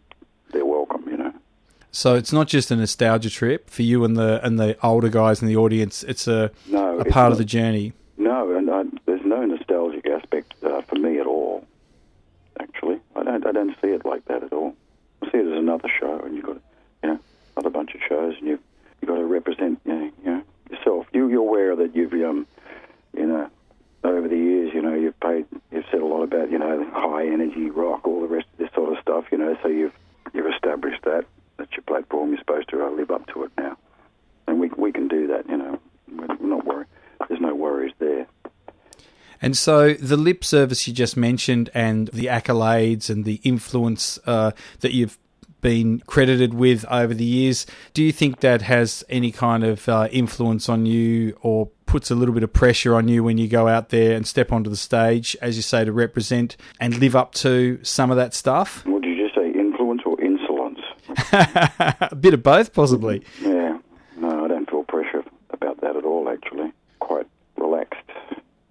they're 0.51 0.65
welcome, 0.65 1.03
you 1.11 1.17
know. 1.17 1.33
so 1.91 2.15
it's 2.15 2.31
not 2.31 2.47
just 2.47 2.71
a 2.71 2.77
nostalgia 2.77 3.29
trip 3.29 3.69
for 3.69 3.81
you 3.81 4.05
and 4.05 4.15
the 4.15 4.39
and 4.45 4.57
the 4.57 4.77
older 4.81 5.09
guys 5.09 5.41
in 5.41 5.49
the 5.49 5.57
audience. 5.57 6.01
It's 6.03 6.29
a 6.29 6.49
No, 6.69 6.97
a 6.97 7.01
it's 7.01 7.11
part 7.11 7.33
of 7.33 7.37
the 7.37 7.45
journey. 7.45 7.91
No, 8.17 8.55
and 8.55 8.69
I, 8.71 8.83
there's 9.05 9.25
no 9.25 9.43
nostalgic 9.45 10.07
aspect 10.07 10.53
uh, 10.63 10.79
for 10.83 10.95
me 10.95 11.19
at 11.19 11.27
all. 11.27 11.67
Actually, 12.59 12.99
I 13.15 13.23
don't. 13.23 13.45
I 13.47 13.51
don't 13.51 13.75
see 13.81 13.87
it 13.87 14.05
like 14.05 14.25
that 14.25 14.43
at 14.43 14.53
all. 14.53 14.75
I 15.23 15.31
see 15.31 15.39
it 15.39 15.47
as 15.47 15.57
another 15.57 15.89
show, 15.99 16.19
and 16.19 16.35
you've 16.35 16.45
got, 16.45 16.57
you 17.01 17.09
know, 17.09 17.19
another 17.57 17.71
bunch 17.71 17.95
of 17.95 18.01
shows, 18.07 18.35
and 18.37 18.47
you 18.47 18.59
you 19.01 19.07
got 19.07 19.15
to 19.15 19.25
represent, 19.25 19.79
you 19.85 19.91
know, 19.93 20.11
you 20.23 20.31
know, 20.31 20.41
yourself. 20.69 21.07
You, 21.13 21.29
you're 21.29 21.39
aware 21.41 21.75
that 21.75 21.95
you've, 21.95 22.13
um, 22.13 22.45
you 23.17 23.25
know, 23.25 23.49
over 24.03 24.27
the 24.27 24.37
years, 24.37 24.71
you 24.73 24.83
know, 24.83 24.93
you've 24.93 25.19
paid, 25.19 25.45
you've 25.71 25.83
said 25.89 26.01
a 26.01 26.05
lot 26.05 26.21
about, 26.21 26.51
you 26.51 26.59
know, 26.59 26.87
rock, 27.69 28.05
all 28.07 28.21
the 28.21 28.27
rest 28.27 28.47
of 28.53 28.57
this 28.59 28.69
sort 28.73 28.91
of 28.91 29.01
stuff, 29.01 29.25
you 29.31 29.37
know. 29.37 29.57
So 29.61 29.67
you've 29.67 29.93
you've 30.33 30.47
established 30.47 31.03
that 31.03 31.25
that's 31.57 31.71
your 31.73 31.83
platform. 31.83 32.29
You're 32.29 32.39
supposed 32.39 32.69
to 32.69 32.85
uh, 32.85 32.89
live 32.91 33.11
up 33.11 33.27
to 33.33 33.43
it 33.43 33.51
now, 33.57 33.77
and 34.47 34.59
we 34.59 34.69
we 34.77 34.91
can 34.91 35.07
do 35.07 35.27
that. 35.27 35.47
You 35.49 35.57
know, 35.57 35.79
we're 36.11 36.47
not 36.47 36.65
worried. 36.65 36.87
There's 37.27 37.41
no 37.41 37.55
worries 37.55 37.93
there. 37.99 38.27
And 39.41 39.57
so 39.57 39.93
the 39.93 40.15
lip 40.15 40.45
service 40.45 40.87
you 40.87 40.93
just 40.93 41.17
mentioned, 41.17 41.69
and 41.73 42.07
the 42.09 42.27
accolades 42.27 43.09
and 43.09 43.25
the 43.25 43.41
influence 43.43 44.17
uh, 44.25 44.51
that 44.79 44.93
you've 44.93 45.17
been 45.59 45.99
credited 46.01 46.53
with 46.53 46.85
over 46.85 47.13
the 47.13 47.23
years, 47.23 47.65
do 47.93 48.03
you 48.03 48.11
think 48.11 48.41
that 48.41 48.61
has 48.61 49.03
any 49.09 49.31
kind 49.31 49.63
of 49.63 49.87
uh, 49.89 50.07
influence 50.11 50.69
on 50.69 50.85
you, 50.85 51.37
or 51.41 51.69
puts 51.93 52.09
a 52.09 52.15
little 52.15 52.33
bit 52.33 52.41
of 52.41 52.51
pressure 52.51 52.95
on 52.95 53.07
you 53.07 53.23
when 53.23 53.37
you 53.37 53.47
go 53.47 53.67
out 53.67 53.89
there 53.89 54.15
and 54.15 54.25
step 54.25 54.51
onto 54.51 54.67
the 54.67 54.75
stage, 54.75 55.37
as 55.43 55.55
you 55.55 55.61
say, 55.61 55.85
to 55.85 55.91
represent 55.91 56.57
and 56.79 56.97
live 56.97 57.15
up 57.15 57.35
to 57.35 57.79
some 57.83 58.09
of 58.09 58.17
that 58.17 58.33
stuff? 58.33 58.83
What 58.87 59.03
did 59.03 59.15
you 59.15 59.23
just 59.23 59.35
say? 59.35 59.51
Influence 59.51 60.01
or 60.03 60.19
insolence? 60.19 60.79
a 61.31 62.15
bit 62.19 62.33
of 62.33 62.41
both, 62.41 62.73
possibly. 62.73 63.23
Yeah. 63.43 63.77
No, 64.17 64.43
I 64.43 64.47
don't 64.47 64.67
feel 64.67 64.83
pressure 64.85 65.23
about 65.51 65.81
that 65.81 65.95
at 65.95 66.03
all, 66.03 66.27
actually. 66.29 66.73
Quite 66.97 67.27
relaxed 67.57 68.09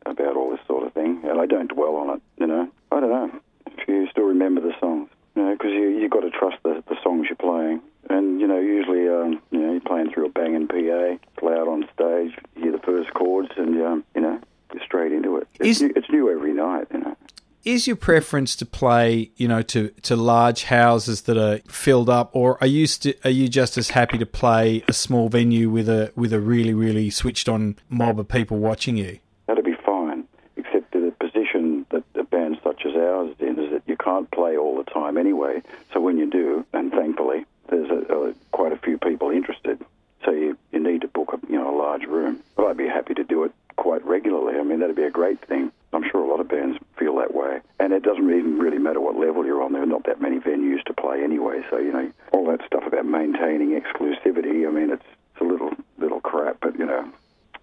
about 0.04 0.36
all 0.36 0.50
this 0.50 0.66
sort 0.66 0.84
of 0.84 0.92
thing. 0.92 1.20
And 1.22 1.40
I 1.40 1.46
don't 1.46 1.72
dwell 1.72 1.94
on 1.94 2.16
it, 2.16 2.22
you 2.38 2.48
know. 2.48 2.68
I 2.90 2.98
don't 2.98 3.10
know. 3.10 3.40
If 3.66 3.86
you 3.86 4.08
still 4.10 4.24
remember 4.24 4.60
the 4.60 4.72
songs, 4.80 5.08
you 5.36 5.42
know, 5.42 5.52
because 5.52 5.70
you, 5.70 5.90
you've 5.90 6.10
got 6.10 6.22
to 6.22 6.30
trust 6.30 6.56
the, 6.64 6.82
the 6.88 6.96
songs 7.04 7.28
you're 7.28 7.36
playing. 7.36 7.80
And, 8.10 8.40
you 8.40 8.46
know, 8.46 8.58
usually, 8.58 9.08
um, 9.08 9.40
you 9.50 9.60
know, 9.60 9.72
you're 9.72 9.80
playing 9.80 10.12
through 10.12 10.26
a 10.26 10.28
banging 10.28 10.66
PA, 10.66 11.16
loud 11.44 11.68
on 11.68 11.88
stage, 11.94 12.32
you 12.56 12.62
hear 12.62 12.72
the 12.72 12.78
first 12.78 13.12
chords, 13.14 13.50
and, 13.56 13.80
um, 13.82 14.04
you 14.14 14.20
know, 14.20 14.40
you're 14.74 14.84
straight 14.84 15.12
into 15.12 15.36
it. 15.36 15.48
It's, 15.62 15.80
Is- 15.80 15.82
new, 15.82 15.92
it's 15.96 16.10
new 16.10 16.30
every 16.30 16.52
night, 16.52 16.88
you 16.92 17.00
know. 17.00 17.16
Is 17.64 17.86
your 17.86 17.94
preference 17.94 18.56
to 18.56 18.66
play, 18.66 19.30
you 19.36 19.46
know, 19.46 19.62
to, 19.62 19.90
to 20.02 20.16
large 20.16 20.64
houses 20.64 21.22
that 21.22 21.38
are 21.38 21.58
filled 21.68 22.10
up, 22.10 22.30
or 22.34 22.58
are 22.60 22.66
you 22.66 22.88
st- 22.88 23.24
are 23.24 23.30
you 23.30 23.48
just 23.48 23.78
as 23.78 23.90
happy 23.90 24.18
to 24.18 24.26
play 24.26 24.82
a 24.88 24.92
small 24.92 25.28
venue 25.28 25.70
with 25.70 25.88
a 25.88 26.12
with 26.16 26.32
a 26.32 26.40
really 26.40 26.74
really 26.74 27.08
switched 27.08 27.48
on 27.48 27.76
mob 27.88 28.18
of 28.18 28.26
people 28.26 28.58
watching 28.58 28.96
you? 28.96 29.20
That'd 29.46 29.64
be 29.64 29.76
fine, 29.86 30.24
except 30.56 30.90
that 30.90 30.98
the 30.98 31.12
position 31.24 31.86
that 31.90 32.02
a 32.16 32.24
band 32.24 32.58
such 32.64 32.84
as 32.84 32.96
ours 32.96 33.30
is 33.30 33.48
in 33.48 33.56
is 33.60 33.70
that 33.70 33.82
you 33.86 33.96
can't 33.96 34.28
play 34.32 34.56
all 34.56 34.76
the 34.76 34.90
time 34.90 35.16
anyway. 35.16 35.62
So 35.92 36.00
when 36.00 36.18
you 36.18 36.28
do, 36.28 36.66
and 36.72 36.90
thankfully 36.90 37.44
there's 37.68 37.90
a, 37.90 38.12
a, 38.12 38.34
quite 38.50 38.72
a 38.72 38.76
few 38.78 38.98
people 38.98 39.30
interested, 39.30 39.78
so 40.24 40.32
you, 40.32 40.58
you 40.72 40.80
need 40.80 41.02
to 41.02 41.06
book 41.08 41.32
a 41.32 41.38
you 41.46 41.60
know 41.60 41.72
a 41.72 41.78
large 41.78 42.06
room. 42.06 42.40
But 42.56 42.66
I'd 42.66 42.76
be 42.76 42.88
happy 42.88 43.14
to 43.14 43.22
do 43.22 43.44
it 43.44 43.52
quite 43.76 44.04
regularly. 44.04 44.58
I 44.58 44.64
mean 44.64 44.80
that'd 44.80 44.96
be 44.96 45.04
a 45.04 45.10
great 45.12 45.40
thing. 45.46 45.70
I'm 45.94 46.00
sure 46.12 46.22
a 46.22 46.28
lot 46.28 46.40
of 46.40 46.48
bands 46.48 46.78
feel 46.98 47.16
that 47.16 47.34
way, 47.34 47.60
and 47.80 47.92
it 47.92 48.02
doesn't 48.02 48.30
even 48.30 48.58
really 48.58 48.78
matter 48.78 49.00
what 49.00 49.16
level 49.16 49.44
you're 49.44 49.62
on. 49.62 49.72
There 49.72 49.82
are 49.82 49.86
not 49.86 50.04
that 50.06 50.20
many 50.20 50.38
venues 50.38 50.84
to 50.84 50.94
play 50.94 51.24
anyway, 51.24 51.62
so 51.70 51.78
you 51.78 51.92
know 51.92 52.12
all 52.32 52.46
that 52.46 52.60
stuff 52.66 52.84
about 52.86 53.06
maintaining 53.06 53.70
exclusivity. 53.70 54.68
I 54.68 54.70
mean 54.70 54.90
it's, 54.90 55.04
it's 55.32 55.40
a 55.40 55.44
little 55.44 55.70
little 55.98 56.20
crap, 56.20 56.58
but 56.60 56.78
you 56.78 56.86
know 56.86 57.10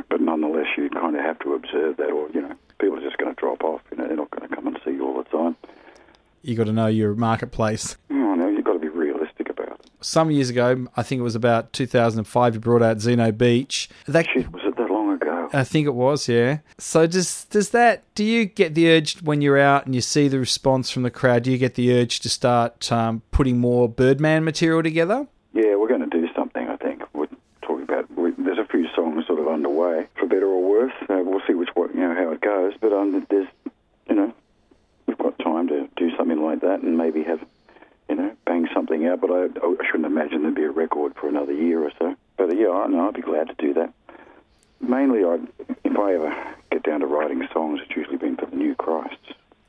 but 0.10 0.22
nonetheless, 0.22 0.68
you 0.78 0.90
kind 0.90 1.16
of 1.16 1.22
have 1.22 1.40
to 1.40 1.54
observe 1.54 1.98
that, 1.98 2.10
or 2.10 2.30
you 2.34 2.42
know, 2.42 2.54
people 2.80 2.98
are 2.98 3.02
just 3.02 3.18
going 3.18 3.34
to 3.34 3.40
drop 3.40 3.64
off. 3.64 3.82
You 3.92 3.98
know, 3.98 4.08
they're 4.08 4.18
not 4.18 4.32
going 4.32 4.48
to 4.48 4.56
come 4.56 4.68
and 4.68 4.80
see 4.84 4.92
you 4.92 5.06
all 5.06 5.22
the 5.22 5.30
time. 5.30 5.56
You 6.42 6.56
got 6.56 6.66
to 6.66 6.74
know 6.74 6.88
your 6.88 7.16
marketplace. 7.16 7.98
Oh 8.10 8.36
no, 8.36 8.48
you've 8.48 8.64
got 8.64 8.74
to 8.74 8.80
be 8.80 8.88
realistic 8.88 9.50
about 9.50 9.70
it. 9.70 9.90
Some 10.02 10.32
years 10.32 10.50
ago, 10.50 10.88
I 10.96 11.04
think 11.04 11.20
it 11.20 11.24
was 11.24 11.36
about 11.36 11.74
2005, 11.74 12.54
you 12.54 12.60
brought 12.60 12.82
out 12.82 13.02
Zeno 13.02 13.32
Beach. 13.32 13.90
That 14.08 14.26
Shit, 14.34 14.52
was 14.52 14.62
it 14.66 14.78
that 14.78 14.90
long 14.90 15.12
ago? 15.12 15.38
I 15.54 15.64
think 15.64 15.88
it 15.88 15.94
was, 15.96 16.28
yeah. 16.28 16.60
So 16.78 17.08
does 17.08 17.46
does 17.46 17.70
that? 17.72 18.04
Do 18.16 18.24
you 18.24 18.46
get 18.46 18.76
the 18.76 18.90
urge 18.92 19.22
when 19.22 19.42
you're 19.42 19.60
out 19.60 19.86
and 19.86 19.96
you 19.96 20.02
see 20.02 20.28
the 20.28 20.40
response 20.40 20.90
from 20.90 21.04
the 21.04 21.12
crowd? 21.12 21.44
Do 21.44 21.52
you 21.52 21.58
get 21.58 21.76
the 21.76 21.92
urge 21.94 22.20
to 22.22 22.30
start 22.30 22.92
um, 22.92 23.22
putting 23.32 23.58
more 23.58 23.90
Birdman 23.90 24.44
material 24.44 24.84
together? 24.84 25.28
Yeah, 25.54 25.76
we're 25.76 25.88
going 25.88 26.08
to 26.08 26.20
do 26.22 26.28
something. 26.36 26.68
I 26.68 26.78
think 26.78 27.04
we're 27.14 27.28
talking 27.62 27.84
about. 27.84 28.10
We, 28.16 28.32
there's 28.38 28.60
a 28.60 28.66
few 28.66 28.88
songs 28.96 29.26
sort 29.28 29.40
of 29.40 29.48
underway, 29.48 30.08
for 30.18 30.28
better 30.28 30.46
or 30.46 30.62
worse. 30.62 30.94
Uh, 31.10 31.22
we'll 31.24 31.42
see 31.48 31.54
which 31.54 31.70
you 31.76 32.00
know, 32.00 32.14
how 32.14 32.32
it 32.32 32.42
goes. 32.42 32.74
But 32.80 32.94
um, 32.94 33.26
there's, 33.30 33.48
you 34.08 34.16
know, 34.16 34.34
we've 35.08 35.18
got 35.18 35.38
time 35.40 35.68
to 35.70 35.90
do 35.96 36.16
something 36.16 36.44
like 36.44 36.62
that 36.62 36.82
and 36.82 36.98
maybe 36.98 37.24
have, 37.24 37.42
you 38.08 38.16
know, 38.16 38.32
bang 38.46 38.68
something 38.74 39.08
out. 39.08 39.22
But 39.22 39.32
I, 39.32 39.44
I 39.46 39.86
shouldn't 39.86 40.06
imagine 40.06 40.44
there'd 40.44 40.56
be 40.56 40.64
a 40.64 40.72
record 40.72 41.16
for 41.16 41.28
another 41.28 41.54
year 41.54 41.84
or 41.84 41.92
so. 41.98 42.16
But 42.38 42.52
uh, 42.52 42.56
yeah, 42.56 42.70
I 42.70 42.88
know 42.88 43.08
I'd 43.08 43.16
be 43.16 43.22
glad 43.22 43.48
to 43.48 43.56
do 43.58 43.74
that. 43.74 43.94
Mainly, 44.90 45.24
I, 45.24 45.38
if 45.84 45.98
I 45.98 46.14
ever 46.16 46.56
get 46.72 46.82
down 46.84 47.02
to 47.02 47.06
writing 47.06 47.48
songs, 47.54 47.80
it's 47.84 47.96
usually 47.96 48.18
been 48.18 48.36
for 48.38 48.48
the 48.48 48.56
New 48.56 48.74
Christs. 48.74 49.18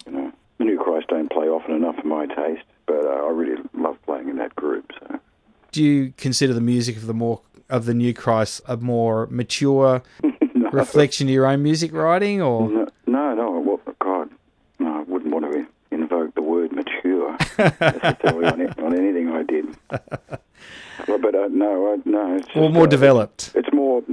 You 0.07 0.13
know, 0.13 0.33
the 0.59 0.65
New 0.65 0.79
Christ 0.79 1.09
don't 1.09 1.31
play 1.31 1.47
often 1.47 1.75
enough 1.75 1.97
for 1.97 2.07
my 2.07 2.25
taste, 2.25 2.65
but 2.87 3.05
uh, 3.05 3.27
I 3.27 3.29
really 3.31 3.61
love 3.75 3.99
playing 4.07 4.31
in 4.31 4.37
that 4.39 4.57
group. 4.57 4.91
So. 4.99 5.21
Do 5.73 5.85
you 5.85 6.15
consider 6.17 6.55
the 6.55 6.63
music 6.63 6.97
of 6.97 7.07
the 7.07 7.13
more 7.13 7.43
of 7.69 7.85
the 7.85 7.93
New 7.95 8.15
Christ 8.15 8.63
a 8.67 8.77
more 8.79 9.27
mature 9.31 10.03
no, 10.55 10.71
reflection 10.71 11.29
of 11.29 11.35
your 11.35 11.47
own 11.47 11.63
music 11.63 11.93
writing, 11.93 12.41
or 12.41 12.69
no, 12.71 12.89
no, 13.07 13.35
no, 13.35 13.61
well, 13.61 13.81
God, 14.01 14.31
no, 14.79 15.01
I 15.01 15.03
wouldn't 15.03 15.33
want 15.33 15.53
to 15.53 15.67
invoke 15.91 16.35
the 16.35 16.43
word 16.43 16.73
mature. 16.73 17.37
necessarily 17.59 18.47
on, 18.47 18.61
it- 18.63 18.79
on 18.79 18.99
anything 18.99 19.29
I 19.31 19.43
did. 19.43 19.67
well, 21.09 21.19
but 21.19 21.35
uh, 21.35 21.49
no, 21.51 21.93
uh, 21.93 21.97
no. 22.05 22.37
It's 22.37 22.47
just, 22.47 22.57
or 22.57 22.71
more 22.71 22.85
uh, 22.85 22.87
developed. 22.87 23.53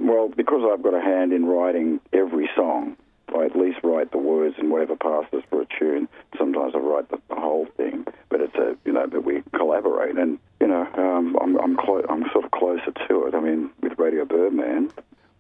Well 0.08 0.30
because 0.30 0.62
I've 0.72 0.84
got 0.84 0.94
a 0.94 1.02
hand 1.02 1.34
in 1.34 1.46
writing 1.46 2.00
every 2.14 2.50
song. 2.56 2.96
I 3.36 3.44
at 3.44 3.58
least 3.58 3.80
write 3.84 4.12
the 4.12 4.18
words 4.18 4.56
and 4.58 4.72
whatever 4.72 4.96
passes 4.96 5.44
for 5.50 5.62
a 5.62 5.66
tune. 5.78 6.08
Sometimes 6.38 6.74
I 6.76 6.80
write 6.80 7.10
the, 7.10 7.20
the 7.28 7.36
whole 7.36 7.66
thing, 7.76 8.06
but 8.30 8.40
it's 8.40 8.56
a 8.56 8.78
you 8.86 8.94
know, 8.94 9.06
but 9.08 9.26
we 9.26 9.44
collaborate, 9.54 10.18
and 10.18 10.40
you 10.62 10.68
know, 10.68 10.88
um, 10.96 11.38
I'm 11.42 11.60
I'm 11.60 11.76
clo- 11.76 12.06
I'm 12.10 12.24
sort 12.32 12.46
of 12.46 12.52
closer 12.52 12.92
to 13.08 13.26
it. 13.26 13.36
I 13.36 13.42
mean, 13.42 13.70
with 13.82 14.00
Radio 14.00 14.24
Birdman, 14.24 14.92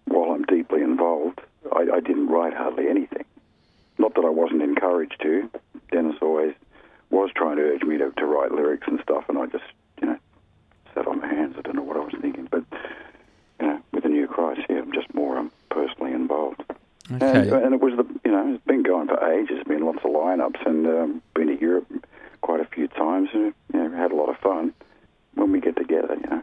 while 0.05 0.31
I'm 0.31 0.43
deeply 0.43 0.81
involved, 0.81 1.39
I, 1.71 1.87
I 1.95 1.99
didn't 2.01 2.27
write 2.27 2.53
hardly 2.53 2.89
anything. 2.89 3.23
Not 3.97 4.15
that 4.15 4.25
I 4.25 4.29
wasn't 4.29 4.61
encouraged 4.63 5.21
to. 5.21 5.49
Dennis 5.91 6.17
always 6.21 6.53
was 7.09 7.29
trying 7.33 7.55
to 7.55 7.63
urge 7.63 7.83
me 7.83 7.97
to, 7.97 8.11
to 8.11 8.25
write 8.25 8.51
lyrics 8.51 8.85
and 8.87 8.99
stuff, 9.01 9.23
and 9.29 9.37
I 9.37 9.45
just 9.45 9.63
you 10.01 10.07
know 10.07 10.17
sat 10.93 11.07
on 11.07 11.21
my 11.21 11.27
hands. 11.27 11.55
I 11.57 11.61
don't 11.61 11.77
know 11.77 11.83
what 11.83 11.95
I 11.95 12.01
was 12.01 12.15
thinking, 12.19 12.49
but 12.51 12.65
you 13.59 13.67
know, 13.67 13.79
with 13.91 14.03
the 14.03 14.09
new 14.09 14.27
Christ 14.27 14.61
here, 14.67 14.79
I'm 14.79 14.91
just 14.91 15.13
more 15.13 15.37
um, 15.37 15.51
personally 15.69 16.11
involved. 16.11 16.63
Okay. 17.11 17.25
And, 17.25 17.51
and 17.51 17.73
it 17.73 17.81
was 17.81 17.93
the 17.95 18.05
you 18.25 18.31
know 18.31 18.53
it's 18.53 18.63
been 18.65 18.83
going 18.83 19.07
for 19.07 19.31
ages. 19.31 19.49
There's 19.51 19.63
been 19.63 19.85
lots 19.85 19.99
of 20.03 20.11
lineups 20.11 20.65
and 20.65 20.85
um, 20.87 21.21
been 21.33 21.47
to 21.47 21.59
Europe 21.59 21.87
quite 22.41 22.59
a 22.59 22.65
few 22.65 22.87
times 22.87 23.29
and 23.33 23.53
you 23.73 23.79
know 23.79 23.91
had 23.95 24.11
a 24.11 24.15
lot 24.15 24.29
of 24.29 24.37
fun 24.37 24.73
when 25.35 25.51
we 25.51 25.61
get 25.61 25.75
together. 25.77 26.15
You 26.15 26.29
know, 26.29 26.41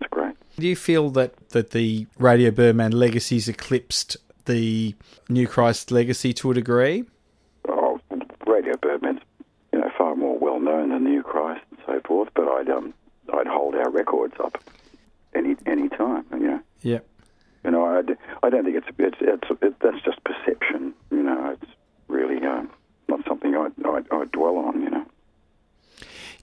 it's 0.00 0.10
great. 0.10 0.34
Do 0.58 0.66
you 0.66 0.76
feel 0.76 1.10
that, 1.10 1.50
that 1.50 1.70
the 1.70 2.06
Radio 2.18 2.50
Birdman 2.50 2.92
legacy's 2.92 3.46
eclipsed 3.48 4.16
the 4.46 4.94
New 5.28 5.46
Christ 5.46 5.90
legacy 5.90 6.32
to 6.34 6.50
a 6.50 6.54
degree? 6.54 7.04
Oh, 7.68 8.00
Radio 8.46 8.76
Birdman's 8.76 9.20
you 9.72 9.80
know 9.80 9.90
far 9.96 10.16
more 10.16 10.38
well 10.38 10.58
known 10.58 10.88
than 10.90 11.04
New 11.04 11.22
Christ 11.22 11.62
and 11.70 11.78
so 11.86 12.00
forth. 12.06 12.30
But 12.34 12.48
I'd 12.48 12.70
um 12.70 12.92
I'd 13.32 13.46
hold 13.46 13.74
our 13.76 13.90
records 13.90 14.34
up 14.40 14.58
any 15.34 15.56
any 15.66 15.88
time. 15.88 16.24
You 16.32 16.38
know. 16.38 16.60
Yeah. 16.82 16.98
You 17.66 17.72
know, 17.72 17.84
I, 17.84 18.46
I 18.46 18.48
don't 18.48 18.64
think 18.64 18.76
it's 18.76 18.86
it's, 18.96 19.16
it's 19.20 19.60
it, 19.60 19.74
that's 19.80 20.00
just 20.04 20.22
perception. 20.22 20.94
You 21.10 21.24
know, 21.24 21.56
it's 21.60 21.72
really 22.06 22.46
um, 22.46 22.70
not 23.08 23.20
something 23.26 23.56
I 23.56 23.68
I 23.84 24.02
I 24.12 24.24
dwell 24.26 24.56
on. 24.58 24.80
You 24.80 24.90
know. 24.90 25.06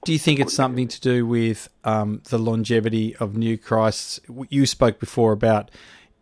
Do 0.04 0.12
you 0.12 0.20
think 0.20 0.42
it's 0.42 0.54
something 0.54 0.90
to 0.90 1.00
do 1.00 1.26
with 1.26 1.70
um, 1.86 2.22
the 2.30 2.38
longevity 2.38 3.16
of 3.16 3.38
New 3.38 3.58
Christ? 3.58 4.20
You 4.50 4.66
spoke 4.66 5.00
before 5.00 5.32
about 5.32 5.72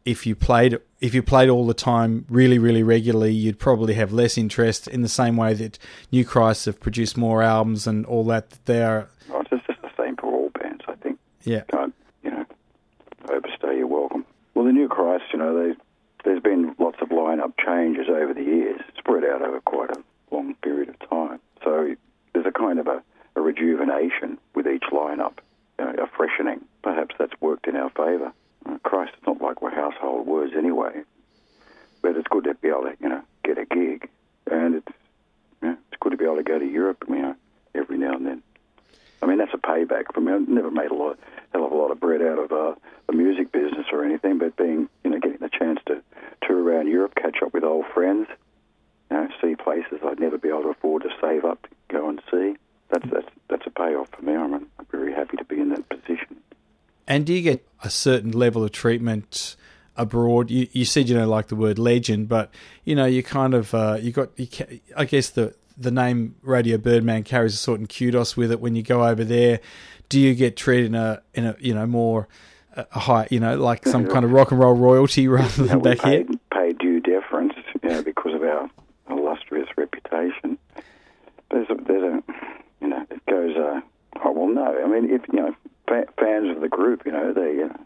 if 0.06 0.28
you 0.28 0.36
played 0.36 0.78
if 1.00 1.16
you 1.16 1.24
played 1.24 1.50
all 1.50 1.66
the 1.66 1.74
time, 1.74 2.26
really, 2.30 2.60
really 2.60 2.84
regularly, 2.84 3.34
you'd 3.34 3.58
probably 3.58 3.96
have 3.96 4.14
less 4.14 4.38
interest. 4.38 4.88
In 4.88 5.02
the 5.02 5.10
same 5.10 5.36
way 5.36 5.56
that 5.56 5.80
New 6.12 6.24
Christ 6.24 6.68
have 6.68 6.80
produced 6.80 7.18
more 7.18 7.42
albums 7.42 7.88
and 7.88 8.06
all 8.06 8.24
that, 8.26 8.64
they 8.66 8.84
are 8.84 9.10
Well, 9.28 9.42
it's 9.52 9.66
just 9.66 9.82
the 9.82 9.90
same 9.98 10.16
for 10.16 10.28
all 10.28 10.52
bands, 10.62 10.84
I 10.88 10.94
think. 10.94 11.18
yeah, 11.44 11.62
Can't, 11.72 11.96
you 12.24 12.30
know, 12.30 12.46
overstay 13.32 13.78
your 13.78 13.88
welcome. 13.88 14.26
Christ, 15.12 15.34
you 15.34 15.40
know, 15.40 15.76
there's 16.24 16.42
been 16.42 16.74
lots 16.80 16.98
of 17.02 17.10
lineup 17.10 17.54
changes 17.58 18.08
over 18.08 18.34
the 18.34 18.44
years, 18.44 18.80
spread 18.98 19.26
out 19.26 19.42
over 19.42 19.60
quite 19.60 19.92
a 19.92 20.02
long 20.34 20.56
period 20.56 20.88
of 20.88 21.10
time. 21.10 21.40
So 21.66 21.96
there's 22.34 22.46
a 22.46 22.52
kind 22.52 22.80
of 22.80 22.88
a, 22.88 23.04
a 23.36 23.42
rejuvenation 23.42 24.38
with 24.56 24.68
each 24.68 24.86
lineup, 24.90 25.34
you 25.78 25.86
know, 25.86 25.92
a 26.02 26.08
freshening. 26.08 26.62
Perhaps 26.82 27.16
that's 27.20 27.34
worked 27.42 27.68
in 27.68 27.76
our 27.76 27.90
favour. 27.90 28.32
Uh, 28.66 28.78
Christ, 28.84 29.12
it's 29.18 29.28
not 29.28 29.42
like 29.42 29.62
we're 29.62 29.76
household 29.76 30.28
words 30.28 30.54
anyway, 30.58 31.02
but 32.02 32.16
it's 32.16 32.28
good 32.30 32.46
to 32.46 32.54
be 32.54 32.70
able 32.70 32.84
to, 32.84 32.96
you 33.02 33.10
know, 33.10 33.22
get 33.44 33.58
a 33.58 33.66
gig, 33.66 34.08
and 34.50 34.76
it's, 34.76 34.98
yeah, 35.62 35.76
it's 35.92 36.00
good 36.00 36.12
to 36.12 36.18
be 36.18 36.24
able 36.24 36.38
to 36.38 36.44
go 36.44 36.58
to 36.58 36.66
Europe, 36.66 37.04
you 37.10 37.16
know, 37.16 37.36
every 37.76 37.98
now 37.98 38.14
and 38.16 38.26
then. 38.26 38.44
I 39.24 39.28
mean, 39.28 39.38
that's 39.38 39.54
a 39.54 39.58
payback 39.58 40.14
for 40.14 40.22
me. 40.22 40.34
I've 40.34 40.48
never 40.48 40.72
made 40.72 40.90
a 40.90 40.96
lot, 40.96 41.20
hell 41.52 41.66
of 41.66 41.72
a 41.72 41.76
lot 41.76 41.92
of 41.92 42.00
bread 42.00 42.22
out 42.24 42.40
of 42.40 42.52
uh, 42.52 42.74
the 43.06 43.14
music 43.14 43.52
business 43.52 43.86
or 43.92 44.04
anything, 44.04 44.40
but 44.40 44.56
being, 44.58 44.90
you 45.04 45.12
know, 45.12 45.20
getting 45.20 45.38
the 45.38 45.50
chance 45.50 45.80
to 45.86 46.02
tour 46.42 46.64
around 46.64 46.88
Europe, 46.88 47.14
catch 47.14 47.38
up 47.44 47.54
with 47.54 47.64
old 47.64 47.86
friends, 47.94 48.28
you 49.12 49.18
know, 49.18 49.28
see 49.40 49.56
places 49.56 50.00
I'd 50.04 50.20
never 50.20 50.40
be 50.40 50.50
able 50.50 50.64
to 50.64 50.70
afford 50.70 51.04
to 51.04 51.10
save 51.22 51.46
up 51.46 51.62
to 51.62 51.70
go 51.90 52.10
and 52.10 52.20
see. 52.32 52.56
That's 52.90 53.08
that's 53.12 53.28
that's 53.48 53.68
a 53.68 53.70
payoff 53.70 54.10
for 54.10 54.24
me. 54.24 54.34
I'm, 54.36 54.56
I'm 54.56 54.68
very 54.90 55.14
happy 55.14 55.38
to 55.38 55.46
be 55.46 55.60
in 55.60 55.61
that 55.72 55.90
position. 55.90 56.38
And 57.08 57.26
do 57.26 57.34
you 57.34 57.42
get 57.42 57.68
a 57.84 57.90
certain 57.90 58.32
level 58.32 58.64
of 58.64 58.72
treatment 58.72 59.56
abroad? 59.98 60.50
You, 60.50 60.68
you 60.72 60.86
said 60.86 61.10
you 61.10 61.16
don't 61.16 61.28
like 61.28 61.48
the 61.48 61.56
word 61.56 61.78
legend, 61.80 62.30
but 62.30 62.54
you 62.86 62.96
know 62.96 63.06
you 63.06 63.24
kind 63.24 63.54
of 63.54 63.74
uh, 63.74 63.98
you 64.00 64.12
got. 64.12 64.30
You 64.38 64.48
ca- 64.48 64.80
I 64.96 65.06
guess 65.06 65.30
the 65.30 65.56
the 65.78 65.92
name 65.92 66.36
Radio 66.42 66.78
Birdman 66.78 67.24
carries 67.24 67.54
a 67.54 67.58
certain 67.58 67.88
kudos 67.88 68.38
with 68.38 68.52
it 68.52 68.60
when 68.60 68.76
you 68.76 68.84
go 68.84 69.06
over 69.06 69.24
there. 69.24 69.60
Do 70.10 70.20
you 70.20 70.36
get 70.36 70.56
treated 70.58 70.88
in 70.88 70.96
a 70.96 71.22
in 71.34 71.46
a 71.46 71.56
you 71.60 71.74
know 71.74 71.86
more 71.86 72.28
uh, 72.76 72.84
a 72.94 73.00
high 73.00 73.28
you 73.32 73.40
know 73.40 73.58
like 73.58 73.86
some 73.86 74.08
kind 74.08 74.24
of 74.24 74.32
rock 74.32 74.52
and 74.52 74.60
roll 74.60 74.74
royalty 74.76 75.28
rather 75.28 75.64
than 75.64 75.80
back 75.82 76.02
here? 76.02 76.26
paid, 76.26 76.40
paid 76.54 76.78
due 76.78 77.00
deference, 77.00 77.54
you 77.82 77.90
know, 77.90 78.04
because 78.04 78.34
of 78.34 78.44
our 78.44 78.70
illustrious 79.10 79.68
reputation. 79.78 80.58
There's 81.50 81.70
a, 81.70 81.76
there's 81.76 82.04
a, 82.04 82.24
you 82.82 82.88
know, 82.88 83.06
it 83.10 83.26
goes. 83.26 83.56
Uh, 83.58 83.82
oh 84.24 84.32
well, 84.32 84.48
no. 84.48 84.84
I 84.84 84.88
mean, 84.88 85.10
if 85.14 85.22
you 85.32 85.40
know, 85.40 85.56
fa- 85.92 86.14
fans 86.18 86.50
of 86.56 86.62
the 86.62 86.70
group, 86.70 87.06
you 87.06 87.12
know, 87.12 87.34
they 87.34 87.64
uh, 87.64 87.78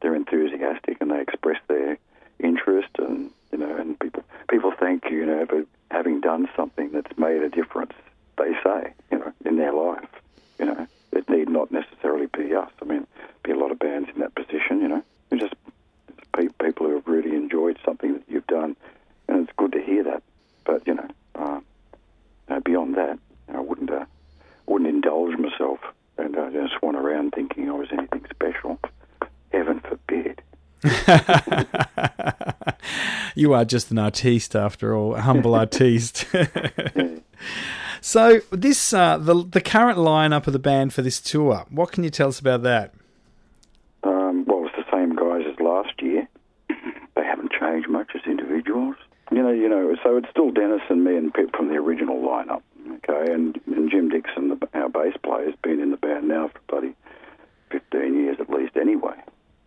they're 0.00 0.14
enthusiastic 0.14 0.98
and 1.00 1.10
they 1.10 1.20
express 1.20 1.60
their 1.68 1.98
interest, 2.38 2.90
and 2.98 3.30
you 3.52 3.58
know, 3.58 3.76
and 3.76 3.98
people 3.98 4.22
people 4.48 4.72
thank 4.78 5.10
you, 5.10 5.18
you 5.18 5.26
know, 5.26 5.44
for 5.46 5.64
having 5.90 6.20
done 6.20 6.48
something 6.56 6.90
that's 6.92 7.18
made 7.18 7.42
a 7.42 7.48
difference. 7.48 7.92
They 8.38 8.52
say, 8.64 8.92
you 9.10 9.18
know, 9.18 9.32
in 9.44 9.56
their 9.56 9.72
life, 9.72 10.08
you 10.58 10.66
know, 10.66 10.86
it 11.12 11.28
need 11.28 11.48
not 11.48 11.70
necessarily 11.70 12.26
be 12.26 12.54
us. 12.54 12.70
I 12.80 12.84
mean, 12.84 13.06
be 13.42 13.50
a 13.50 13.56
lot 13.56 13.72
of 13.72 13.78
bands 13.78 14.08
in 14.14 14.20
that 14.20 14.34
position, 14.34 14.80
you 14.80 14.88
know. 14.88 15.02
It's 15.30 15.42
just 15.42 15.54
pe- 16.32 16.48
people 16.64 16.86
who 16.86 16.94
have 16.94 17.06
really 17.06 17.34
enjoyed 17.34 17.78
something 17.84 18.14
that 18.14 18.22
you've 18.28 18.46
done, 18.46 18.76
and 19.28 19.42
it's 19.42 19.56
good 19.56 19.72
to 19.72 19.82
hear 19.82 20.04
that. 20.04 20.22
But 20.64 20.86
you 20.86 20.94
know, 20.94 21.08
uh, 21.34 21.60
uh, 22.48 22.60
beyond 22.60 22.94
that, 22.94 23.18
I 23.52 23.60
wouldn't 23.60 23.90
uh, 23.90 24.04
wouldn't 24.66 24.88
indulge 24.88 25.36
myself 25.36 25.80
and 26.20 26.36
uh, 26.36 26.50
just 26.50 26.74
swan 26.78 26.96
around 26.96 27.32
thinking 27.32 27.68
I 27.68 27.72
was 27.72 27.88
anything 27.92 28.24
special. 28.30 28.78
Heaven 29.52 29.80
forbid. 29.80 30.42
you 33.34 33.52
are 33.52 33.64
just 33.64 33.90
an 33.90 33.98
artiste 33.98 34.54
after 34.54 34.94
all, 34.94 35.14
a 35.14 35.22
humble 35.22 35.54
artiste. 35.54 36.26
so 38.00 38.40
this 38.50 38.92
uh, 38.92 39.18
the 39.18 39.44
the 39.44 39.60
current 39.60 39.98
lineup 39.98 40.46
of 40.46 40.52
the 40.52 40.58
band 40.58 40.92
for 40.92 41.02
this 41.02 41.20
tour. 41.20 41.66
What 41.70 41.92
can 41.92 42.04
you 42.04 42.10
tell 42.10 42.28
us 42.28 42.38
about 42.38 42.62
that? 42.62 42.94
Um, 44.02 44.44
well, 44.46 44.66
it's 44.66 44.76
the 44.76 44.90
same 44.92 45.16
guys 45.16 45.42
as 45.50 45.58
last 45.60 46.00
year. 46.00 46.28
they 46.68 47.24
haven't 47.24 47.52
changed 47.52 47.88
much 47.88 48.10
as 48.14 48.22
individuals. 48.26 48.96
You 49.30 49.42
know, 49.42 49.52
you 49.52 49.68
know. 49.68 49.94
So 50.02 50.16
it's 50.16 50.28
still 50.30 50.50
Dennis 50.50 50.82
and 50.88 51.04
me 51.04 51.16
and 51.16 51.32
Pip 51.32 51.54
from 51.56 51.68
the 51.68 51.76
original 51.76 52.20
lineup. 52.20 52.62
Okay, 53.08 53.32
and, 53.32 53.58
and 53.66 53.90
Jim 53.90 54.08
Dixon, 54.08 54.48
the, 54.48 54.68
our 54.74 54.88
bass 54.88 55.14
player, 55.22 55.46
has 55.46 55.54
been 55.62 55.80
in 55.80 55.90
the 55.90 55.96
band 55.96 56.28
now 56.28 56.48
for 56.48 56.60
bloody 56.68 56.94
fifteen 57.70 58.14
years 58.14 58.36
at 58.40 58.50
least. 58.50 58.76
Anyway, 58.76 59.14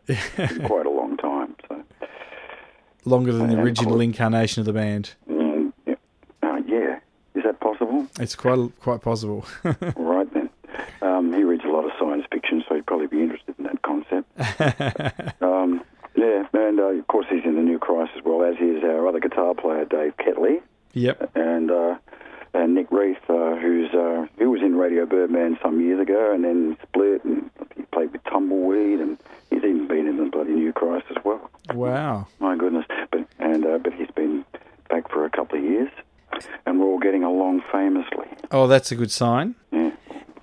quite 0.65 0.85
a 0.85 0.89
long 0.89 1.17
time. 1.17 1.32
Longer 3.05 3.33
than 3.33 3.49
the 3.49 3.59
original 3.59 3.99
incarnation 3.99 4.61
of 4.61 4.65
the 4.65 4.73
band. 4.73 5.13
mm, 5.29 5.73
yeah. 5.85 5.95
Uh, 6.41 6.57
yeah, 6.65 6.99
is 7.35 7.43
that 7.43 7.59
possible? 7.59 8.07
It's 8.19 8.35
quite 8.35 8.71
quite 8.79 9.01
possible. 9.01 9.45
right 9.95 10.31
then. 10.33 10.49
Um, 11.01 11.33
he 11.33 11.43
reads 11.43 11.63
a 11.65 11.67
lot 11.67 11.85
of 11.85 11.91
science 11.99 12.25
fiction, 12.31 12.63
so 12.67 12.75
he'd 12.75 12.85
probably 12.85 13.07
be 13.07 13.21
interested 13.21 13.55
in 13.57 13.65
that 13.65 13.81
concept. 13.81 14.29
um, 15.41 15.83
yeah, 16.15 16.47
and 16.53 16.79
uh, 16.79 16.83
of 16.83 17.07
course 17.07 17.25
he's 17.29 17.43
in 17.43 17.55
the 17.55 17.61
new 17.61 17.79
Christ 17.79 18.11
as 18.17 18.23
well, 18.23 18.43
as 18.43 18.55
is 18.57 18.83
our 18.83 19.07
other 19.07 19.19
guitar 19.19 19.53
player, 19.53 19.85
Dave 19.85 20.15
Kettley, 20.17 20.61
yep. 20.93 21.31
and 21.35 21.71
uh, 21.71 21.97
and 22.53 22.75
Nik 22.75 22.91
Rieth, 22.91 23.17
uh, 23.29 23.55
who's 23.55 23.91
uh, 23.93 24.27
who 24.37 24.51
was 24.51 24.61
in 24.61 24.75
Radio 24.75 25.05
Birdman 25.05 25.57
some 25.61 25.81
years 25.81 25.99
ago, 25.99 26.31
and 26.33 26.43
then 26.43 26.77
split, 26.83 27.23
and 27.23 27.49
he 27.75 27.81
played 27.83 28.11
with 28.11 28.23
Tumbleweed, 28.25 28.99
and 28.99 29.17
he's 29.49 29.63
even 29.63 29.87
been 29.87 30.07
in 30.07 30.17
the 30.17 30.25
bloody 30.25 30.53
new 30.53 30.71
Christ 30.71 31.05
as 31.09 31.17
well. 31.23 31.49
Wow. 31.73 32.27
My 32.39 32.55
goodness, 32.55 32.85
but 33.11 33.27
and 33.39 33.65
uh, 33.65 33.79
but 33.79 33.93
he's 33.93 34.11
been 34.11 34.45
back 34.89 35.09
for 35.09 35.25
a 35.25 35.29
couple 35.29 35.57
of 35.57 35.63
years, 35.63 35.89
and 36.65 36.79
we're 36.79 36.85
all 36.85 36.99
getting 36.99 37.23
along 37.23 37.62
famously. 37.73 38.27
Oh, 38.51 38.67
that's 38.67 38.91
a 38.91 38.95
good 38.95 39.11
sign. 39.11 39.55
Yeah. 39.71 39.91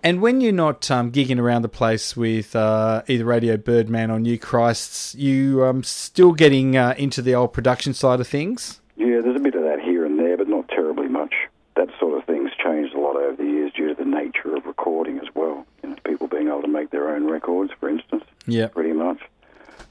And 0.02 0.20
when 0.22 0.40
you're 0.40 0.52
not 0.52 0.90
um, 0.90 1.12
gigging 1.12 1.38
around 1.38 1.62
the 1.62 1.68
place 1.68 2.16
with 2.16 2.54
uh, 2.56 3.02
either 3.06 3.24
Radio 3.24 3.56
Birdman 3.56 4.10
or 4.10 4.18
New 4.18 4.38
Christs, 4.38 5.14
you 5.14 5.64
um, 5.64 5.82
still 5.82 6.32
getting 6.32 6.76
uh, 6.76 6.94
into 6.98 7.22
the 7.22 7.34
old 7.34 7.52
production 7.52 7.94
side 7.94 8.18
of 8.20 8.26
things. 8.26 8.80
Yeah, 8.96 9.20
there's 9.22 9.36
a 9.36 9.40
bit 9.40 9.54
of 9.54 9.62
that 9.62 9.80
here 9.80 10.04
and 10.04 10.18
there, 10.18 10.36
but 10.36 10.48
not 10.48 10.68
terribly 10.68 11.08
much. 11.08 11.34
That 11.76 11.88
sort 11.98 12.18
of 12.18 12.24
thing's 12.24 12.50
changed 12.62 12.94
a 12.94 13.00
lot 13.00 13.16
over 13.16 13.36
the 13.36 13.44
years 13.48 13.72
due 13.74 13.88
to 13.88 13.94
the 13.94 14.04
nature 14.08 14.54
of 14.56 14.66
recording 14.66 15.18
as 15.18 15.28
well. 15.34 15.66
You 15.82 15.90
know, 15.90 15.96
people 16.04 16.26
being 16.28 16.48
able 16.48 16.62
to 16.62 16.68
make 16.68 16.90
their 16.90 17.14
own 17.14 17.30
records, 17.30 17.70
for 17.78 17.88
instance, 17.88 18.24
Yeah. 18.46 18.66
pretty 18.68 18.92
much. 18.92 19.18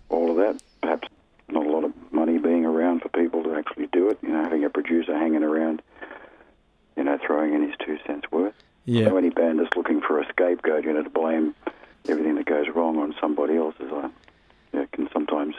All 0.10 0.30
of 0.32 0.38
that. 0.38 0.62
Perhaps 0.82 1.08
not 1.50 1.66
a 1.66 1.70
lot 1.70 1.84
of 1.84 1.94
money 2.12 2.38
being 2.40 2.66
around 2.66 3.02
for 3.02 3.10
people 3.10 3.44
to 3.44 3.56
actually 3.56 3.88
do 3.88 4.10
it. 4.10 4.18
You 4.24 4.30
know, 4.30 4.42
having 4.44 4.64
a 4.66 4.70
producer 4.70 5.16
hanging 5.18 5.44
around, 5.44 5.82
you 6.98 7.04
know, 7.04 7.18
throwing 7.26 7.54
in 7.54 7.62
his 7.64 7.76
two 7.84 7.98
cents 8.08 8.26
worth. 8.32 8.54
Yeah. 8.90 9.06
So 9.10 9.18
any 9.18 9.30
band 9.30 9.60
that's 9.60 9.76
looking 9.76 10.02
for 10.02 10.20
a 10.20 10.26
scapegoat, 10.30 10.84
you 10.84 10.94
know, 10.94 11.04
to 11.04 11.10
blame 11.10 11.54
everything 12.08 12.36
that 12.36 12.46
goes 12.46 12.68
wrong 12.74 12.98
on 12.98 13.14
somebody 13.22 13.56
else. 13.58 13.76
As 13.80 13.88
I 13.92 14.10
you 14.74 14.80
know, 14.80 14.88
can 14.92 15.10
sometimes 15.14 15.56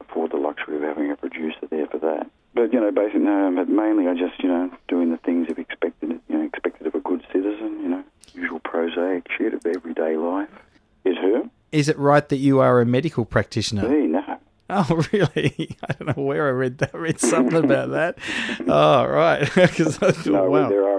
afford 0.00 0.30
the 0.32 0.36
luxury 0.36 0.76
of 0.76 0.82
having 0.82 1.10
a 1.10 1.16
producer 1.16 1.66
there 1.70 1.86
for 1.86 1.98
that. 1.98 2.30
But 2.54 2.72
you 2.72 2.80
know, 2.80 2.90
basically, 2.90 3.20
no. 3.20 3.52
But 3.54 3.68
mainly, 3.68 4.06
I 4.08 4.14
just 4.14 4.42
you 4.42 4.48
know 4.48 4.70
doing 4.88 5.10
the 5.10 5.18
things 5.18 5.46
you've 5.48 5.58
expected, 5.58 6.10
you 6.28 6.38
know, 6.38 6.44
expected 6.44 6.86
of 6.86 6.94
a 6.94 7.00
good 7.00 7.24
citizen. 7.32 7.80
You 7.82 7.88
know, 7.88 8.04
usual 8.34 8.60
prosaic 8.60 9.26
shit 9.36 9.54
of 9.54 9.64
everyday 9.66 10.16
life. 10.16 10.48
Is 11.04 11.16
her? 11.18 11.42
Is 11.72 11.88
it 11.88 11.98
right 11.98 12.26
that 12.28 12.36
you 12.38 12.60
are 12.60 12.80
a 12.80 12.86
medical 12.86 13.24
practitioner? 13.24 13.88
Me? 13.88 14.06
No. 14.06 14.38
Oh, 14.70 15.02
really? 15.12 15.76
I 15.88 15.92
don't 15.94 16.16
know 16.16 16.22
where 16.22 16.46
I 16.46 16.50
read 16.50 16.78
that. 16.78 16.94
I 16.94 16.98
read 16.98 17.20
something 17.20 17.64
about 17.64 17.90
that. 17.90 18.18
Oh, 18.68 19.06
right. 19.06 19.40
Because 19.54 20.02
I 20.02 20.10
thought, 20.12 20.26
No, 20.26 20.50
wow. 20.50 20.68
there 20.68 20.84
are 20.88 20.97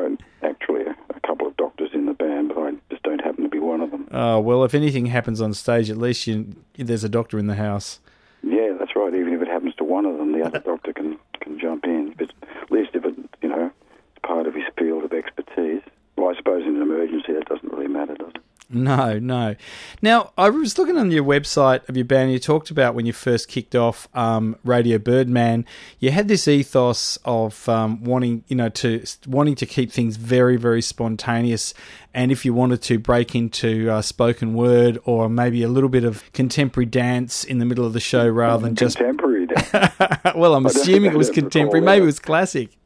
Oh, 4.22 4.38
well, 4.42 4.66
if 4.66 4.76
anything 4.76 5.06
happens 5.06 5.40
on 5.40 5.54
stage, 5.54 5.90
at 5.90 5.96
least 5.96 6.28
you, 6.28 6.54
there's 6.76 7.06
a 7.06 7.10
doctor 7.10 7.40
in 7.40 7.48
the 7.48 7.56
house. 7.56 8.02
Yeah, 8.44 8.74
that's 8.78 8.94
right. 8.94 9.14
Even 9.14 9.34
if 9.34 9.42
it 9.42 9.48
happens 9.48 9.76
to 9.76 9.86
one 9.86 10.06
of 10.06 10.18
them, 10.18 10.34
the 10.34 10.44
other 10.44 10.60
doctor 10.72 10.92
can 10.92 11.18
can 11.40 11.58
jump 11.58 11.86
in. 11.86 12.14
But 12.18 12.34
at 12.62 12.70
least 12.70 12.90
if 12.96 13.06
it, 13.06 13.16
you 13.42 13.48
know, 13.48 13.72
it's 14.12 14.28
part 14.28 14.46
of 14.46 14.54
his 14.54 14.66
field 14.78 15.06
of 15.06 15.14
expertise. 15.14 15.82
Well, 16.18 16.34
I 16.34 16.36
suppose 16.36 16.64
in 16.64 16.76
an 16.76 16.82
emergency 16.82 17.32
that 17.32 17.46
doesn't 17.48 17.72
really 17.72 17.88
matter, 17.88 18.16
does 18.16 18.34
it? 18.36 18.39
No, 18.72 19.18
no. 19.18 19.56
Now, 20.00 20.32
I 20.38 20.52
was 20.52 20.78
looking 20.78 20.96
on 20.96 21.10
your 21.10 21.24
website 21.24 21.88
of 21.90 21.98
your 21.98 22.06
band. 22.06 22.32
You 22.32 22.38
talked 22.38 22.70
about 22.70 22.94
when 22.94 23.08
you 23.08 23.14
first 23.14 23.48
kicked 23.48 23.76
off 23.76 24.08
um, 24.14 24.58
Radio 24.64 25.00
Birdman. 25.00 25.66
You 25.98 26.12
had 26.12 26.28
this 26.28 26.48
ethos 26.48 27.18
of 27.26 27.68
um, 27.68 28.04
wanting, 28.04 28.44
you 28.48 28.56
know, 28.56 28.70
to 28.70 29.04
wanting 29.26 29.56
to 29.56 29.66
keep 29.66 29.92
things 29.92 30.18
very, 30.18 30.56
very 30.56 30.84
spontaneous, 30.84 31.74
and 32.14 32.32
if 32.32 32.46
you 32.46 32.54
wanted 32.54 32.84
to 32.84 33.00
break 33.00 33.34
into 33.34 33.90
uh, 33.90 34.04
spoken 34.04 34.54
word 34.54 35.00
or 35.04 35.30
maybe 35.30 35.64
a 35.64 35.68
little 35.68 35.90
bit 35.90 36.04
of 36.04 36.32
contemporary 36.34 36.86
dance 36.86 37.44
in 37.44 37.58
the 37.58 37.66
middle 37.66 37.88
of 37.88 37.94
the 37.94 38.00
show 38.00 38.28
rather 38.28 38.62
than 38.62 38.76
just. 38.76 38.98
contemporary. 38.98 39.48
dance. 39.48 39.92
well, 40.36 40.54
I'm 40.54 40.68
assuming 40.68 41.12
it 41.12 41.18
was 41.18 41.30
think 41.30 41.38
I 41.38 41.42
ever 41.42 41.50
contemporary. 41.50 41.86
Maybe 41.86 42.04
it 42.04 42.06
was 42.06 42.20
classic. 42.20 42.78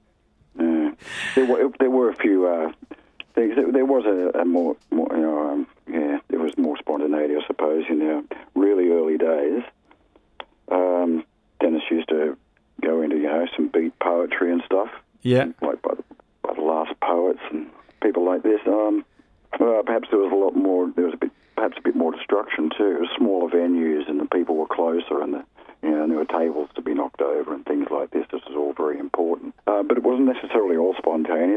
Yeah. 0.58 0.92
There 1.36 1.46
were 1.46 1.72
there 1.80 1.90
were 1.90 2.10
a 2.10 2.16
few 2.16 2.48
uh, 2.48 2.72
things. 3.36 3.56
There, 3.56 3.70
there 3.70 3.86
was 3.86 4.06
a, 4.06 4.40
a 4.40 4.46
more, 4.46 4.78
more 4.92 5.08
you 5.12 5.22
know, 5.22 5.52
um, 5.52 5.68
1980, 7.13 7.36
I 7.36 7.48
suppose, 7.48 7.84
in 7.89 8.00
their 8.00 8.24
really 8.55 8.89
early 8.89 9.17
days, 9.17 9.63
um, 10.72 11.24
Dennis 11.60 11.84
used 11.89 12.10
to 12.10 12.38
go 12.82 13.01
into 13.01 13.17
you 13.17 13.24
know 13.24 13.46
some 13.55 13.70
beat 13.70 13.98
poetry 14.00 14.51
and 14.51 14.62
stuff. 14.65 14.89
Yeah, 15.22 15.46
like 15.62 15.82
by 15.82 15.96
the, 15.96 16.03
by 16.41 16.53
the 16.53 16.62
last 16.62 17.00
poets 17.01 17.39
and 17.51 17.70
people 18.01 18.25
like 18.25 18.43
this. 18.43 18.60
Um, 18.67 19.05
well, 19.60 19.84
perhaps 19.84 20.10
there 20.12 20.20
was 20.20 20.32
a 20.32 20.36
lot 20.36 20.55
more. 20.55 20.91
There 20.96 21.05
was 21.05 21.13
a 21.13 21.17
bit, 21.17 21.32
perhaps 21.55 21.77
a 21.77 21.82
bit 21.82 21.96
more 21.96 22.12
destruction 22.12 22.70
too. 22.77 22.96
It 22.98 23.00
was 23.00 23.10
smaller 23.17 23.50
venues 23.50 24.10
and 24.10 24.20
the 24.20 24.25
people 24.25 24.55
were 24.55 24.67
closer 24.67 25.22
and 25.22 25.34
the 25.34 25.46
you 25.84 25.91
know, 25.91 26.08
there 26.08 26.17
were 26.17 26.25
tables 26.25 26.70
to 26.75 26.82
be 26.82 26.93
knocked 26.93 27.22
over 27.22 27.53
and 27.53 27.65
things 27.65 27.88
like 27.91 28.12
this. 28.12 28.25
This 28.32 28.41
is 28.50 28.55
all 28.55 28.74
very 28.74 28.98
important. 28.98 29.53
Uh, 29.67 29.84
but 29.84 29.98
it 29.98 30.03
wasn't 30.03 30.34
necessarily 30.34 30.77
all 30.77 30.96
spontaneous. 30.98 31.53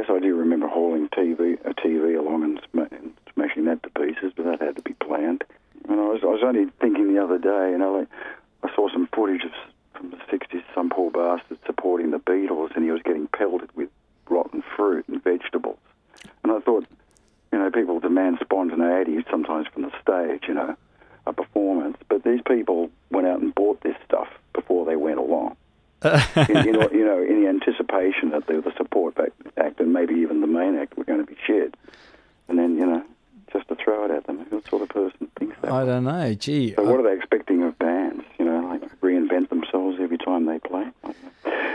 Know. 36.06 36.34
Gee. 36.34 36.74
So 36.74 36.84
what 36.84 37.00
are 37.00 37.02
they 37.02 37.16
expecting 37.16 37.62
of 37.62 37.78
bands? 37.78 38.24
You 38.38 38.44
know, 38.44 38.60
like 38.68 39.00
reinvent 39.00 39.48
themselves 39.50 39.98
every 40.00 40.18
time 40.18 40.46
they 40.46 40.58
play. 40.58 40.86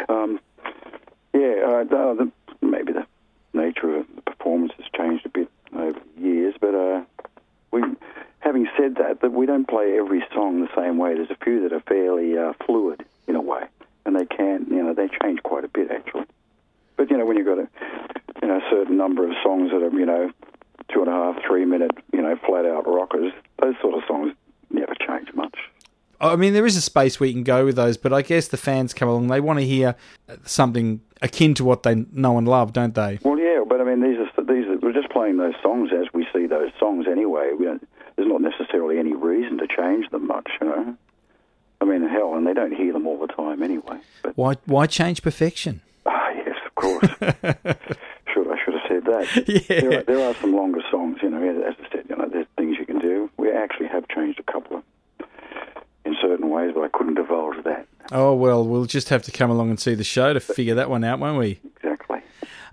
Um, 0.09 0.39
yeah, 1.33 1.63
uh, 1.65 1.83
the, 1.83 2.31
the, 2.59 2.65
maybe 2.65 2.93
the 2.93 3.05
nature 3.53 3.97
of 3.97 4.05
the 4.15 4.21
performance 4.21 4.73
has 4.77 4.85
changed 4.95 5.25
a 5.25 5.29
bit 5.29 5.49
over 5.75 5.99
the 6.15 6.21
years, 6.21 6.55
but 6.59 6.75
uh, 6.75 7.01
we, 7.71 7.83
having 8.39 8.67
said 8.77 8.95
that, 8.95 9.21
that 9.21 9.31
we 9.31 9.45
don't 9.45 9.67
play 9.67 9.97
every 9.97 10.23
song 10.33 10.61
the 10.61 10.69
same 10.75 10.97
way. 10.97 11.13
There's 11.13 11.29
a 11.29 11.37
few 11.43 11.61
that 11.61 11.73
are 11.73 11.81
fairly 11.81 12.37
uh, 12.37 12.53
fluid 12.65 13.05
in 13.27 13.35
a 13.35 13.41
way, 13.41 13.63
and 14.05 14.15
they 14.15 14.25
can, 14.25 14.67
you 14.69 14.83
know, 14.83 14.93
they 14.93 15.09
change 15.21 15.41
quite 15.43 15.63
a 15.63 15.69
bit 15.69 15.91
actually. 15.91 16.25
But 16.97 17.09
you 17.09 17.17
know, 17.17 17.25
when 17.25 17.37
you've 17.37 17.47
got 17.47 17.59
a, 17.59 17.67
you 18.41 18.47
know, 18.47 18.57
a 18.57 18.69
certain 18.69 18.97
number 18.97 19.25
of 19.25 19.33
songs 19.43 19.71
that 19.71 19.81
are, 19.81 19.97
you 19.97 20.05
know, 20.05 20.31
two 20.93 20.99
and 21.01 21.09
a 21.09 21.11
half, 21.11 21.37
three 21.47 21.65
minute, 21.65 21.91
you 22.11 22.21
know, 22.21 22.35
flat 22.45 22.65
out 22.65 22.87
rockers, 22.87 23.31
those 23.61 23.75
sort 23.81 23.95
of 23.95 24.03
songs 24.07 24.33
never 24.69 24.93
change 24.95 25.33
much. 25.33 25.57
I 26.21 26.35
mean, 26.35 26.53
there 26.53 26.67
is 26.67 26.77
a 26.77 26.81
space 26.81 27.19
where 27.19 27.27
you 27.27 27.33
can 27.33 27.43
go 27.43 27.65
with 27.65 27.75
those, 27.75 27.97
but 27.97 28.13
I 28.13 28.21
guess 28.21 28.47
the 28.47 28.57
fans 28.57 28.93
come 28.93 29.09
along. 29.09 29.27
They 29.27 29.41
want 29.41 29.59
to 29.59 29.65
hear 29.65 29.95
something 30.45 31.01
akin 31.21 31.55
to 31.55 31.63
what 31.65 31.81
they 31.83 31.95
know 32.11 32.37
and 32.37 32.47
love, 32.47 32.73
don't 32.73 32.93
they? 32.93 33.19
Well, 33.23 33.39
yeah, 33.39 33.63
but 33.67 33.81
I 33.81 33.83
mean, 33.83 34.01
these 34.01 34.19
are 34.19 34.43
these 34.43 34.67
are, 34.67 34.77
we're 34.77 34.93
just 34.93 35.09
playing 35.09 35.37
those 35.37 35.55
songs 35.63 35.89
as 35.93 36.07
we 36.13 36.27
see 36.33 36.45
those 36.45 36.69
songs 36.79 37.07
anyway. 37.09 37.51
We 37.57 37.65
don't, 37.65 37.87
there's 38.15 38.27
not 38.27 38.41
necessarily 38.41 38.99
any 38.99 39.13
reason 39.13 39.57
to 39.57 39.67
change 39.67 40.09
them 40.11 40.27
much, 40.27 40.49
you 40.61 40.67
know. 40.67 40.95
I 41.79 41.85
mean, 41.85 42.07
hell, 42.07 42.35
and 42.35 42.45
they 42.45 42.53
don't 42.53 42.73
hear 42.75 42.93
them 42.93 43.07
all 43.07 43.17
the 43.17 43.33
time 43.33 43.63
anyway. 43.63 43.99
But 44.21 44.37
Why? 44.37 44.55
Why 44.65 44.85
change 44.85 45.23
perfection? 45.23 45.81
ah, 46.05 46.29
yes, 46.35 46.55
of 46.67 46.75
course. 46.75 47.07
should 48.31 48.47
I 48.47 48.57
should 48.63 48.75
have 48.75 48.87
said 48.87 49.05
that? 49.05 49.43
Yeah. 49.47 49.81
There 49.81 49.99
are, 49.99 50.03
there 50.03 50.29
are 50.29 50.35
some 50.35 50.55
longer 50.55 50.81
songs, 50.91 51.17
you 51.23 51.29
know. 51.31 51.41
As 51.67 51.75
I 51.83 51.91
said, 51.91 52.05
you 52.09 52.15
know, 52.15 52.29
there's 52.31 52.45
things 52.57 52.77
you 52.77 52.85
can 52.85 52.99
do. 52.99 53.29
We 53.37 53.51
actually 53.51 53.87
have 53.87 54.07
changed 54.09 54.39
a 54.39 54.51
couple 54.51 54.77
of 54.77 54.83
in 56.03 56.15
certain 56.21 56.49
ways, 56.49 56.71
but 56.73 56.80
I 56.80 56.80
couldn't 56.93 57.15
divulge 57.15 57.63
that 57.63 57.87
Oh 58.11 58.33
well, 58.33 58.65
we'll 58.67 58.85
just 58.85 59.07
have 59.09 59.23
to 59.23 59.31
come 59.31 59.49
along 59.49 59.69
and 59.69 59.79
see 59.79 59.95
the 59.95 60.03
show 60.03 60.33
to 60.33 60.41
figure 60.41 60.75
that 60.75 60.89
one 60.89 61.03
out, 61.03 61.19
won't 61.19 61.37
we? 61.37 61.61
exactly. 61.77 62.19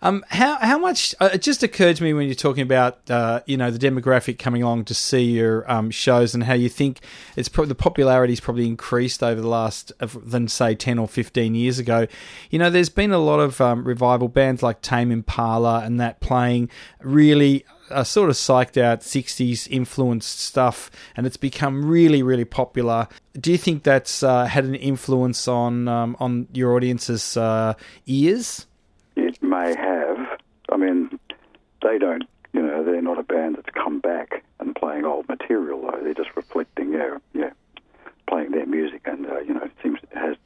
Um, 0.02 0.24
how 0.30 0.56
how 0.58 0.78
much? 0.78 1.14
Uh, 1.20 1.30
it 1.32 1.42
just 1.42 1.62
occurred 1.62 1.96
to 1.96 2.02
me 2.02 2.12
when 2.12 2.26
you're 2.26 2.34
talking 2.34 2.62
about 2.62 3.08
uh, 3.08 3.40
you 3.46 3.56
know 3.56 3.70
the 3.70 3.78
demographic 3.78 4.38
coming 4.38 4.62
along 4.62 4.84
to 4.86 4.94
see 4.94 5.22
your 5.22 5.70
um, 5.70 5.90
shows 5.92 6.34
and 6.34 6.44
how 6.44 6.54
you 6.54 6.68
think 6.68 7.00
it's 7.36 7.48
pro- 7.48 7.66
the 7.66 7.74
popularity's 7.74 8.40
probably 8.40 8.66
increased 8.66 9.22
over 9.22 9.40
the 9.40 9.48
last 9.48 9.92
of, 10.00 10.30
than 10.30 10.48
say 10.48 10.74
ten 10.74 10.98
or 10.98 11.06
fifteen 11.06 11.54
years 11.54 11.78
ago. 11.78 12.06
You 12.50 12.58
know, 12.58 12.70
there's 12.70 12.90
been 12.90 13.12
a 13.12 13.18
lot 13.18 13.38
of 13.38 13.60
um, 13.60 13.84
revival 13.84 14.28
bands 14.28 14.62
like 14.62 14.82
Tame 14.82 15.12
Impala 15.12 15.84
and 15.84 16.00
that 16.00 16.20
playing 16.20 16.68
really 17.00 17.64
uh, 17.90 18.04
sort 18.04 18.30
of 18.30 18.36
psyched 18.36 18.80
out 18.80 19.00
60s 19.00 19.68
influenced 19.70 20.40
stuff 20.40 20.90
and 21.16 21.26
it's 21.26 21.36
become 21.36 21.84
really 21.84 22.22
really 22.22 22.44
popular 22.44 23.08
do 23.40 23.50
you 23.52 23.58
think 23.58 23.82
that's 23.82 24.22
uh, 24.22 24.44
had 24.46 24.64
an 24.64 24.74
influence 24.74 25.46
on 25.48 25.88
um, 25.88 26.16
on 26.20 26.48
your 26.52 26.74
audience's 26.74 27.36
uh, 27.36 27.74
ears 28.06 28.66
It 29.16 29.42
may 29.42 29.74
have. 29.76 30.18
I 30.70 30.76
mean, 30.76 31.18
they 31.82 31.98
don't, 31.98 32.24
you 32.52 32.62
know, 32.62 32.84
they're 32.84 33.02
not 33.02 33.18
a 33.18 33.22
band 33.22 33.56
that's 33.56 33.70
come 33.70 34.00
back 34.00 34.44
and 34.60 34.74
playing 34.74 35.04
old 35.04 35.28
material, 35.28 35.80
though. 35.82 36.00
They're 36.02 36.14
just 36.14 36.34
reflecting, 36.36 36.92
yeah, 36.92 37.18
yeah, 37.32 37.50
playing 38.28 38.52
their 38.52 38.66
music, 38.66 39.02
and 39.06 39.26
uh, 39.26 39.40
you 39.40 39.54
know, 39.54 39.62
it 39.62 39.72
seems 39.82 39.98
it 40.02 40.16
has 40.16 40.36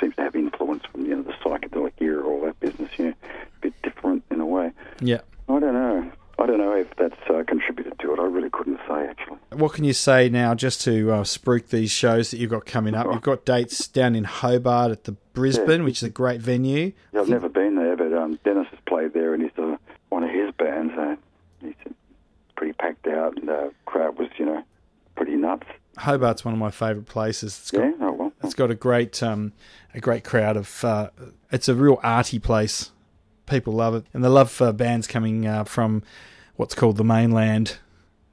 seems 0.00 0.14
to 0.16 0.22
have 0.22 0.34
influence 0.34 0.84
from 0.90 1.06
you 1.06 1.16
know 1.16 1.22
the 1.22 1.32
psychedelic 1.32 1.92
era, 2.00 2.24
all 2.26 2.40
that 2.42 2.58
business. 2.60 2.90
You 2.98 3.06
know, 3.06 3.14
a 3.22 3.60
bit 3.60 3.74
different 3.82 4.24
in 4.30 4.40
a 4.40 4.46
way. 4.46 4.72
yeah 5.00 5.20
I 5.48 5.58
don't 5.58 5.74
know. 5.74 6.10
I 6.38 6.46
don't 6.46 6.58
know 6.58 6.74
if 6.76 6.94
that's 6.96 7.14
uh, 7.30 7.44
contributed 7.46 7.98
to 8.00 8.12
it. 8.12 8.18
I 8.18 8.24
really 8.24 8.50
couldn't 8.50 8.78
say 8.88 9.06
actually. 9.06 9.38
What 9.52 9.72
can 9.72 9.84
you 9.84 9.92
say 9.92 10.28
now, 10.28 10.54
just 10.54 10.80
to 10.82 11.12
uh, 11.12 11.22
spruik 11.22 11.68
these 11.68 11.90
shows 11.92 12.30
that 12.30 12.38
you've 12.38 12.50
got 12.50 12.66
coming 12.66 12.94
up? 12.94 13.06
You've 13.06 13.22
got 13.22 13.44
dates 13.44 13.86
down 13.86 14.16
in 14.16 14.24
Hobart 14.24 14.90
at 14.90 15.04
the 15.04 15.12
Brisbane, 15.32 15.84
which 15.84 15.98
is 15.98 16.02
a 16.04 16.10
great 16.10 16.40
venue. 16.40 16.92
Yeah, 17.12 17.20
I've 17.20 17.28
never 17.28 17.48
been 17.48 17.76
there, 17.76 17.96
but 17.96 18.12
um, 18.12 18.38
Dennis 18.44 18.66
has 18.70 18.80
played 18.86 19.14
there, 19.14 19.32
and 19.34 19.42
he's 19.42 19.52
uh, 19.58 19.76
one 20.08 20.24
of 20.24 20.30
his 20.30 20.50
bands. 20.58 20.92
Uh, 20.98 21.16
he's 21.60 21.74
pretty 22.56 22.72
packed 22.72 23.06
out, 23.06 23.36
and 23.38 23.48
the 23.48 23.72
crowd 23.86 24.18
was, 24.18 24.28
you 24.36 24.44
know, 24.46 24.62
pretty 25.16 25.36
nuts. 25.36 25.66
Hobart's 25.98 26.44
one 26.44 26.54
of 26.54 26.58
my 26.60 26.70
favourite 26.72 27.06
places. 27.06 27.56
It's 27.58 27.70
got 27.70 27.84
Yeah, 27.84 27.92
oh 28.00 28.12
well. 28.12 28.32
it's 28.42 28.54
got 28.54 28.72
a 28.72 28.74
great 28.74 29.22
um, 29.22 29.52
a 29.94 30.00
great 30.00 30.24
crowd 30.24 30.56
of. 30.56 30.84
Uh, 30.84 31.10
it's 31.52 31.68
a 31.68 31.74
real 31.76 32.00
arty 32.02 32.40
place. 32.40 32.90
People 33.46 33.74
love 33.74 33.94
it, 33.94 34.04
and 34.14 34.24
they 34.24 34.28
love 34.28 34.50
for 34.50 34.72
bands 34.72 35.06
coming 35.06 35.46
uh, 35.46 35.64
from 35.64 36.02
what's 36.56 36.74
called 36.74 36.96
the 36.96 37.04
mainland 37.04 37.76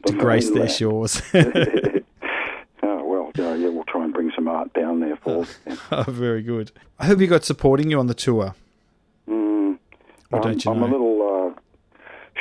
to 0.05 0.13
The 0.13 0.19
grace 0.19 0.49
their 0.49 0.69
shores. 0.69 1.21
oh 1.33 3.03
well, 3.05 3.31
yeah, 3.35 3.55
yeah, 3.55 3.69
we'll 3.69 3.83
try 3.85 4.03
and 4.03 4.13
bring 4.13 4.31
some 4.35 4.47
art 4.47 4.73
down 4.73 4.99
there 4.99 5.17
for. 5.17 5.45
Yeah. 5.67 5.75
oh, 5.91 6.03
very 6.03 6.41
good. 6.41 6.71
I 6.99 7.05
hope 7.07 7.19
you 7.19 7.27
got 7.27 7.43
supporting 7.43 7.89
you 7.91 7.99
on 7.99 8.07
the 8.07 8.13
tour? 8.13 8.55
Mm, 9.29 9.77
Or 10.31 10.37
I'm, 10.39 10.41
don't 10.41 10.65
you 10.65 10.71
I'm 10.71 10.81
a 10.83 10.87
little 10.87 11.53
uh, 11.55 11.59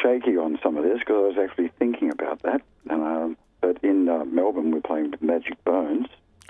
shaky 0.02 0.36
on 0.36 0.58
some 0.62 0.76
of 0.76 0.84
this 0.84 0.98
because 1.00 1.14
I 1.16 1.26
was 1.28 1.48
actually 1.50 1.68
thinking 1.78 2.10
about 2.10 2.42
that. 2.42 2.62
Um, 2.88 3.36
but 3.60 3.78
in 3.82 4.08
uh, 4.08 4.24
Melbourne, 4.24 4.70
we're 4.70 4.80
playing 4.80 5.10
with 5.10 5.20
Magic 5.22 5.62
Bones, 5.64 6.06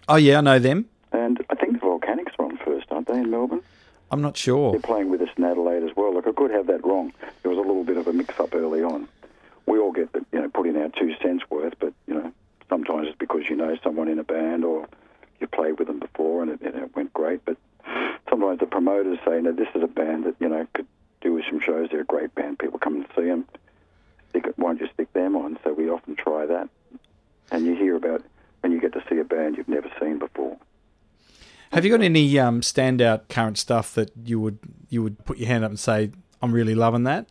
Oh 0.09 0.17
yeah, 0.17 0.39
I 0.39 0.41
know 0.41 0.59
them. 0.59 0.87
and 1.13 1.39
I 1.51 1.55
think 1.55 1.73
the 1.75 1.79
Volcanics 1.87 2.33
are 2.39 2.45
on 2.47 2.57
first, 2.65 2.87
aren't 2.91 3.07
they, 3.09 3.19
in 3.19 3.31
Melbourne? 3.31 3.63
I'm 4.11 4.23
not 4.23 4.37
sure. 4.37 4.73
They're 4.73 4.81
playing 4.81 5.11
with 5.11 5.21
us 5.21 5.29
in 5.37 5.45
Adelaide 5.45 5.85
as 5.85 5.95
well. 5.97 6.13
Look, 6.13 6.27
I 6.27 6.33
could 6.33 6.51
have 6.51 6.67
that 6.67 6.85
wrong. 6.85 7.13
There 7.43 7.51
was 7.51 7.59
a 7.59 7.63
little 7.67 7.85
bit 7.85 7.97
of 7.97 8.09
a 8.09 8.13
mix-up 8.13 8.55
early 8.55 8.83
on. 8.83 9.09
We 9.67 9.79
all 9.79 9.93
get, 9.93 10.13
the, 10.13 10.25
you 10.33 10.41
know, 10.41 10.49
put 10.49 10.67
in 10.67 10.77
our 10.77 10.89
two 10.89 11.15
cents 11.23 11.45
worth, 11.49 11.75
but 11.79 11.93
you 12.07 12.15
know, 12.15 12.33
sometimes 12.69 13.09
it's 13.09 13.19
because 13.19 13.43
you 13.49 13.57
know 13.57 13.77
someone 13.85 14.09
in 14.09 14.19
a 14.19 14.25
band 14.25 14.65
or 14.65 14.89
you 15.41 15.47
played 15.47 15.79
with 15.79 15.89
them 15.89 16.01
before 16.01 16.43
and 16.43 16.51
it, 16.51 16.61
and 16.61 16.75
it 16.75 16.97
went 16.97 17.13
great. 17.13 17.45
But 17.45 17.57
sometimes 18.29 18.59
the 18.59 18.67
promoters 18.67 19.19
say, 19.25 19.41
"No, 19.41 19.53
this 19.53 19.69
is 19.75 19.83
a 19.83 19.89
band 19.89 20.25
that 20.25 20.35
you 20.41 20.49
know 20.49 20.67
could 20.75 20.87
do 21.21 21.35
with 21.35 21.45
some 21.49 21.61
shows. 21.61 21.89
They're 21.91 22.01
a 22.01 22.05
great 22.05 22.35
band. 22.35 22.59
People 22.59 22.79
come 22.79 22.97
and 22.97 23.07
see 23.17 23.27
them. 23.27 23.45
Stick 24.31 24.47
it, 24.47 24.55
why 24.57 24.71
don't 24.71 24.81
you 24.81 24.89
stick 24.93 25.13
them 25.13 25.37
on?" 25.37 25.59
So 25.63 25.73
we 25.73 25.89
often 25.89 26.17
try 26.17 26.47
that. 26.47 26.69
And 27.53 27.67
you 27.67 27.75
hear 27.75 27.97
about 27.97 28.23
when 28.61 28.73
you 28.73 28.81
get 28.81 28.93
to 28.95 29.03
see 29.09 29.19
a 29.19 29.25
band 29.25 29.57
you've 29.57 29.69
never 29.69 29.91
seen 30.01 30.19
before. 30.19 30.57
Have 31.73 31.85
you 31.85 31.91
got 31.91 32.03
any 32.03 32.39
um, 32.39 32.61
standout 32.63 33.29
current 33.29 33.57
stuff 33.59 33.95
that 33.95 34.11
you 34.25 34.41
would 34.41 34.59
you 34.89 35.03
would 35.03 35.25
put 35.25 35.39
your 35.39 35.49
hand 35.49 35.65
up 35.65 35.71
and 35.71 35.79
say, 35.79 36.11
"I'm 36.43 36.53
really 36.53 36.75
loving 36.75 37.05
that"? 37.05 37.27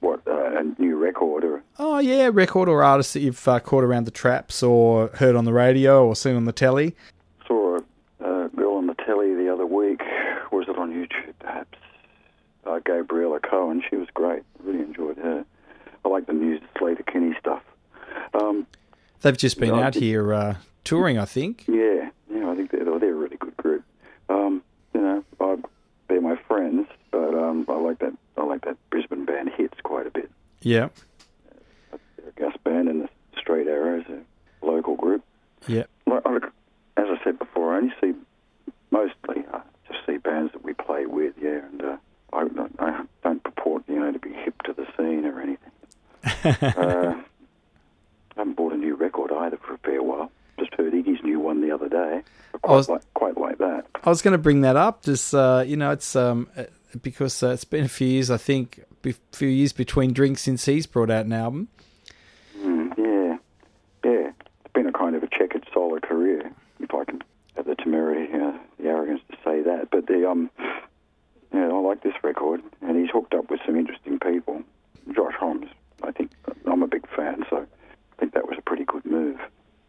What 0.00 0.22
uh, 0.26 0.58
a 0.58 0.80
new 0.80 0.96
record 0.96 1.44
or 1.44 1.62
Oh 1.78 1.98
yeah, 1.98 2.30
record 2.32 2.68
or 2.68 2.82
artist 2.82 3.14
that 3.14 3.20
you've 3.20 3.46
uh, 3.46 3.60
caught 3.60 3.84
around 3.84 4.04
the 4.04 4.10
traps 4.10 4.62
or 4.62 5.08
heard 5.14 5.36
on 5.36 5.44
the 5.44 5.52
radio 5.52 6.04
or 6.06 6.16
seen 6.16 6.34
on 6.34 6.44
the 6.44 6.52
telly. 6.52 6.96
saw 7.46 7.78
a, 8.20 8.48
girl 8.56 8.74
on 8.74 8.86
the 8.86 8.94
telly 8.94 9.34
the 9.34 9.52
other 9.52 9.66
week. 9.66 10.00
Was 10.50 10.66
it 10.68 10.76
on 10.78 10.92
YouTube, 10.92 11.34
perhaps? 11.38 11.78
Uh, 12.66 12.80
Gabriella 12.84 13.38
Cohen. 13.38 13.82
She 13.88 13.96
was 13.96 14.08
great. 14.14 14.42
Really 14.60 14.80
enjoyed 14.80 15.18
her. 15.18 15.44
I 16.04 16.08
like 16.08 16.26
the 16.26 16.32
new 16.32 16.58
Sleater-Kinney 16.76 17.34
stuff. 17.38 17.62
Um, 18.34 18.66
They've 19.20 19.36
just 19.36 19.60
been 19.60 19.74
out 19.74 19.94
here 19.94 20.32
uh, 20.32 20.56
touring, 20.84 21.18
I 21.18 21.24
think. 21.26 21.64
yeah, 21.68 22.10
yeah. 22.32 22.50
I 22.50 22.56
think 22.56 22.70
they're, 22.70 22.84
they're 22.98 23.12
a 23.12 23.16
really 23.16 23.36
good 23.36 23.56
group. 23.56 23.84
Um, 24.28 24.62
you 24.94 25.00
know, 25.00 25.24
I, 25.40 25.56
they're 26.08 26.20
my 26.20 26.36
friends, 26.48 26.88
but 27.10 27.34
um, 27.34 27.66
I 27.68 27.74
like 27.74 27.98
that. 28.00 28.14
I 28.36 28.44
like 28.44 28.64
that 28.64 28.76
Brisbane 28.90 29.24
band 29.26 29.50
hits 29.56 29.78
quite 29.82 30.06
a 30.06 30.10
bit. 30.10 30.30
Yeah, 30.68 30.88
They're 31.90 32.28
a 32.28 32.32
gas 32.50 32.56
band 32.64 32.88
and 32.88 33.02
the 33.02 33.08
Straight 33.38 33.66
Arrows, 33.66 34.04
a 34.10 34.66
local 34.66 34.96
group. 34.96 35.22
yeah. 35.66 35.84
Well, 36.06 36.20
as 36.96 37.06
I 37.08 37.18
said 37.24 37.38
before, 37.38 37.74
I 37.74 37.78
only 37.78 37.94
see 38.00 38.12
mostly 38.90 39.44
I 39.52 39.60
just 39.90 40.04
see 40.06 40.16
bands 40.18 40.52
that 40.52 40.62
we 40.64 40.74
play 40.74 41.06
with, 41.06 41.34
yeah, 41.40 41.60
and 41.70 41.82
uh, 41.82 41.96
I, 42.32 42.46
I 42.78 43.04
don't 43.22 43.42
purport, 43.42 43.84
you 43.88 43.98
know, 44.00 44.12
to 44.12 44.18
be 44.18 44.32
hip 44.32 44.60
to 44.64 44.72
the 44.74 44.86
scene 44.96 45.24
or 45.24 45.40
anything. 45.40 45.72
uh, 46.78 47.14
I 47.14 47.24
haven't 48.36 48.56
bought 48.56 48.72
a 48.72 48.76
new 48.76 48.94
record 48.94 49.32
either 49.32 49.56
for 49.56 49.74
a 49.74 49.78
fair 49.78 50.02
while. 50.02 50.30
Just 50.58 50.74
heard 50.74 50.92
Iggy's 50.92 51.22
new 51.22 51.38
one 51.40 51.60
the 51.60 51.70
other 51.70 51.88
day. 51.88 52.22
I 52.64 52.72
was- 52.72 52.88
like, 52.88 53.02
quite 53.14 53.38
like 53.38 53.58
that. 53.58 53.86
I 54.04 54.08
was 54.10 54.22
going 54.22 54.32
to 54.32 54.38
bring 54.38 54.62
that 54.62 54.76
up. 54.76 55.02
Just 55.02 55.32
uh, 55.34 55.64
you 55.66 55.76
know, 55.76 55.90
it's 55.92 56.14
um 56.16 56.48
uh, 56.56 56.64
because 57.02 57.42
uh, 57.42 57.48
it's 57.50 57.64
been 57.64 57.84
a 57.84 57.88
few 57.88 58.08
years. 58.08 58.30
I 58.30 58.36
think 58.38 58.80
a 59.04 59.14
few 59.32 59.48
years 59.48 59.72
between 59.72 60.12
drinks 60.12 60.42
since 60.42 60.64
he's 60.66 60.86
brought 60.86 61.10
out 61.10 61.26
an 61.26 61.32
album. 61.32 61.68
Mm, 62.58 62.96
yeah, 62.96 63.36
yeah. 64.04 64.30
It's 64.64 64.72
been 64.72 64.86
a 64.86 64.92
kind 64.92 65.14
of 65.16 65.22
a 65.22 65.28
checkered 65.28 65.66
solo 65.72 65.98
career, 66.00 66.50
if 66.80 66.94
I 66.94 67.04
can 67.04 67.22
have 67.56 67.66
the 67.66 67.74
temerity, 67.74 68.32
uh, 68.32 68.52
the 68.78 68.88
arrogance 68.88 69.20
to 69.30 69.36
say 69.44 69.62
that. 69.62 69.88
But 69.90 70.06
the 70.06 70.28
um, 70.28 70.50
yeah, 71.52 71.68
I 71.68 71.78
like 71.78 72.02
this 72.02 72.14
record, 72.22 72.62
and 72.82 72.96
he's 72.96 73.10
hooked 73.10 73.34
up 73.34 73.50
with 73.50 73.60
some 73.64 73.76
interesting 73.76 74.18
people. 74.18 74.62
Josh 75.14 75.34
Homme, 75.38 75.68
I 76.02 76.12
think 76.12 76.30
I'm 76.66 76.82
a 76.82 76.86
big 76.86 77.08
fan, 77.14 77.44
so 77.48 77.58
I 77.58 78.20
think 78.20 78.34
that 78.34 78.46
was 78.46 78.58
a 78.58 78.62
pretty 78.62 78.84
good 78.84 79.04
move. 79.04 79.38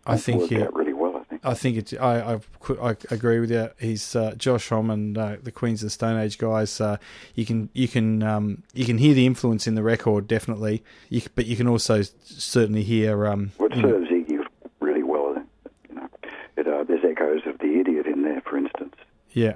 I 0.06 0.18
think 0.18 0.50
yeah. 0.50 0.68
really. 0.74 0.89
I 1.44 1.54
think. 1.54 1.94
I. 2.00 2.34
I 2.34 2.40
I, 2.82 2.90
I 2.90 2.96
agree 3.10 3.40
with 3.40 3.52
you. 3.52 3.70
He's 3.80 4.16
uh, 4.16 4.36
Josh 4.36 4.70
Homme 4.70 4.92
and 4.92 5.18
uh, 5.18 5.38
the 5.42 5.52
Queens 5.52 5.82
of 5.82 5.88
the 5.88 5.92
Stone 5.92 6.20
Age 6.20 6.38
guys. 6.38 6.80
Uh, 6.80 6.98
you 7.36 7.46
can 7.46 7.70
you 7.74 7.88
can 7.88 8.22
um, 8.22 8.64
you 8.74 8.86
can 8.86 8.98
hear 8.98 9.14
the 9.14 9.26
influence 9.26 9.66
in 9.66 9.76
the 9.76 9.84
record 9.84 10.28
definitely. 10.28 10.84
You, 11.10 11.22
but 11.36 11.46
you 11.46 11.56
can 11.56 11.68
also 11.68 12.02
certainly 12.24 12.84
hear 12.84 13.26
um, 13.26 13.52
What 13.58 13.74
serves 13.74 14.10
Iggy 14.10 14.46
really 14.80 15.04
well, 15.04 15.36
you 15.90 15.96
know, 15.96 16.08
it, 16.58 16.68
uh, 16.68 16.84
there's 16.84 17.04
echoes 17.04 17.42
of 17.46 17.58
the 17.60 17.80
idiot 17.80 18.06
in 18.06 18.24
there, 18.24 18.42
for 18.42 18.58
instance, 18.58 18.96
yeah. 19.32 19.56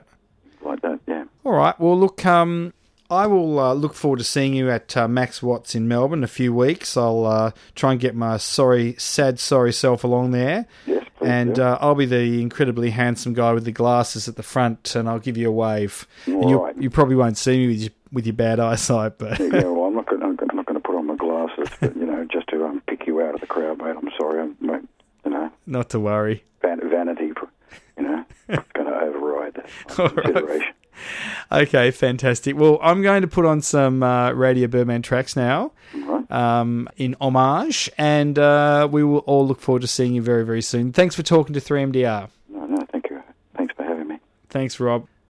like 0.61 0.81
that. 0.81 0.99
Yeah. 1.07 1.25
All 1.43 1.53
right. 1.53 1.79
Well, 1.79 1.99
look. 1.99 2.25
Um, 2.25 2.73
I 3.09 3.27
will 3.27 3.59
uh, 3.59 3.73
look 3.73 3.93
forward 3.93 4.17
to 4.19 4.23
seeing 4.23 4.55
you 4.55 4.71
at 4.71 4.97
uh, 4.97 5.07
Max 5.07 5.43
Watts 5.43 5.75
in 5.75 5.87
Melbourne 5.87 6.19
in 6.19 6.23
a 6.23 6.27
few 6.27 6.51
weeks. 6.53 6.97
I'll 6.97 7.25
uh, 7.25 7.51
try 7.75 7.91
and 7.91 7.99
get 7.99 8.15
my 8.15 8.37
sorry, 8.37 8.95
sad, 8.97 9.39
sorry 9.39 9.71
self 9.71 10.03
along 10.03 10.31
there. 10.31 10.65
Yes. 10.87 11.02
And 11.25 11.59
uh, 11.59 11.77
I'll 11.81 11.95
be 11.95 12.05
the 12.05 12.41
incredibly 12.41 12.89
handsome 12.91 13.33
guy 13.33 13.51
with 13.53 13.65
the 13.65 13.71
glasses 13.71 14.27
at 14.27 14.35
the 14.35 14.43
front, 14.43 14.95
and 14.95 15.07
I'll 15.09 15.19
give 15.19 15.37
you 15.37 15.49
a 15.49 15.51
wave. 15.51 16.07
and 16.25 16.35
All 16.35 16.49
you, 16.49 16.61
right. 16.63 16.77
you 16.81 16.89
probably 16.89 17.15
won't 17.15 17.37
see 17.37 17.57
me 17.57 17.67
with 17.67 17.81
your, 17.81 17.91
with 18.11 18.25
your 18.25 18.33
bad 18.33 18.59
eyesight, 18.59 19.17
but 19.17 19.39
yeah, 19.39 19.45
yeah, 19.47 19.63
well, 19.63 19.85
I'm 19.85 19.95
not 19.95 20.07
going. 20.07 20.21
I'm 20.23 20.55
not 20.57 20.65
going 20.65 20.75
to 20.75 20.79
put 20.87 20.95
on 20.95 21.07
my 21.07 21.15
glasses, 21.15 21.69
but 21.79 21.95
you 21.95 22.05
know, 22.05 22.25
just 22.31 22.47
to 22.49 22.65
um, 22.65 22.81
pick 22.87 23.07
you 23.07 23.21
out 23.21 23.35
of 23.35 23.41
the 23.41 23.47
crowd, 23.47 23.77
mate. 23.79 23.95
I'm 23.97 24.09
sorry, 24.17 24.41
I'm, 24.41 24.55
mate, 24.59 24.81
you 25.25 25.31
know, 25.31 25.51
not 25.65 25.89
to 25.91 25.99
worry. 25.99 26.43
van- 26.61 26.81
vanity, 26.89 27.31
you 27.97 28.03
know, 28.03 28.25
going 28.73 28.87
to 28.87 28.95
override 28.99 29.53
that 29.55 29.69
All 29.99 30.07
right. 30.09 30.23
consideration. 30.25 30.73
Okay, 31.51 31.91
fantastic. 31.91 32.55
Well, 32.55 32.77
I'm 32.81 33.01
going 33.01 33.21
to 33.23 33.27
put 33.27 33.45
on 33.45 33.61
some 33.61 34.03
uh, 34.03 34.31
Radio 34.31 34.67
Birdman 34.67 35.01
tracks 35.01 35.35
now 35.35 35.71
Right. 35.93 36.02
Um, 36.33 36.89
in 36.97 37.15
homage, 37.21 37.89
and 37.97 38.37
uh, 38.37 38.87
we 38.91 39.03
will 39.03 39.19
all 39.19 39.47
look 39.47 39.61
forward 39.61 39.83
to 39.83 39.87
seeing 39.87 40.13
you 40.15 40.21
very, 40.21 40.43
very 40.43 40.61
soon. 40.61 40.91
Thanks 40.91 41.15
for 41.15 41.23
talking 41.23 41.53
to 41.53 41.61
3MDR. 41.61 42.29
No, 42.49 42.65
no, 42.65 42.85
thank 42.91 43.09
you. 43.09 43.21
Thanks 43.55 43.73
for 43.75 43.83
having 43.83 44.07
me. 44.07 44.19
Thanks, 44.49 44.79
Rob. 44.79 45.07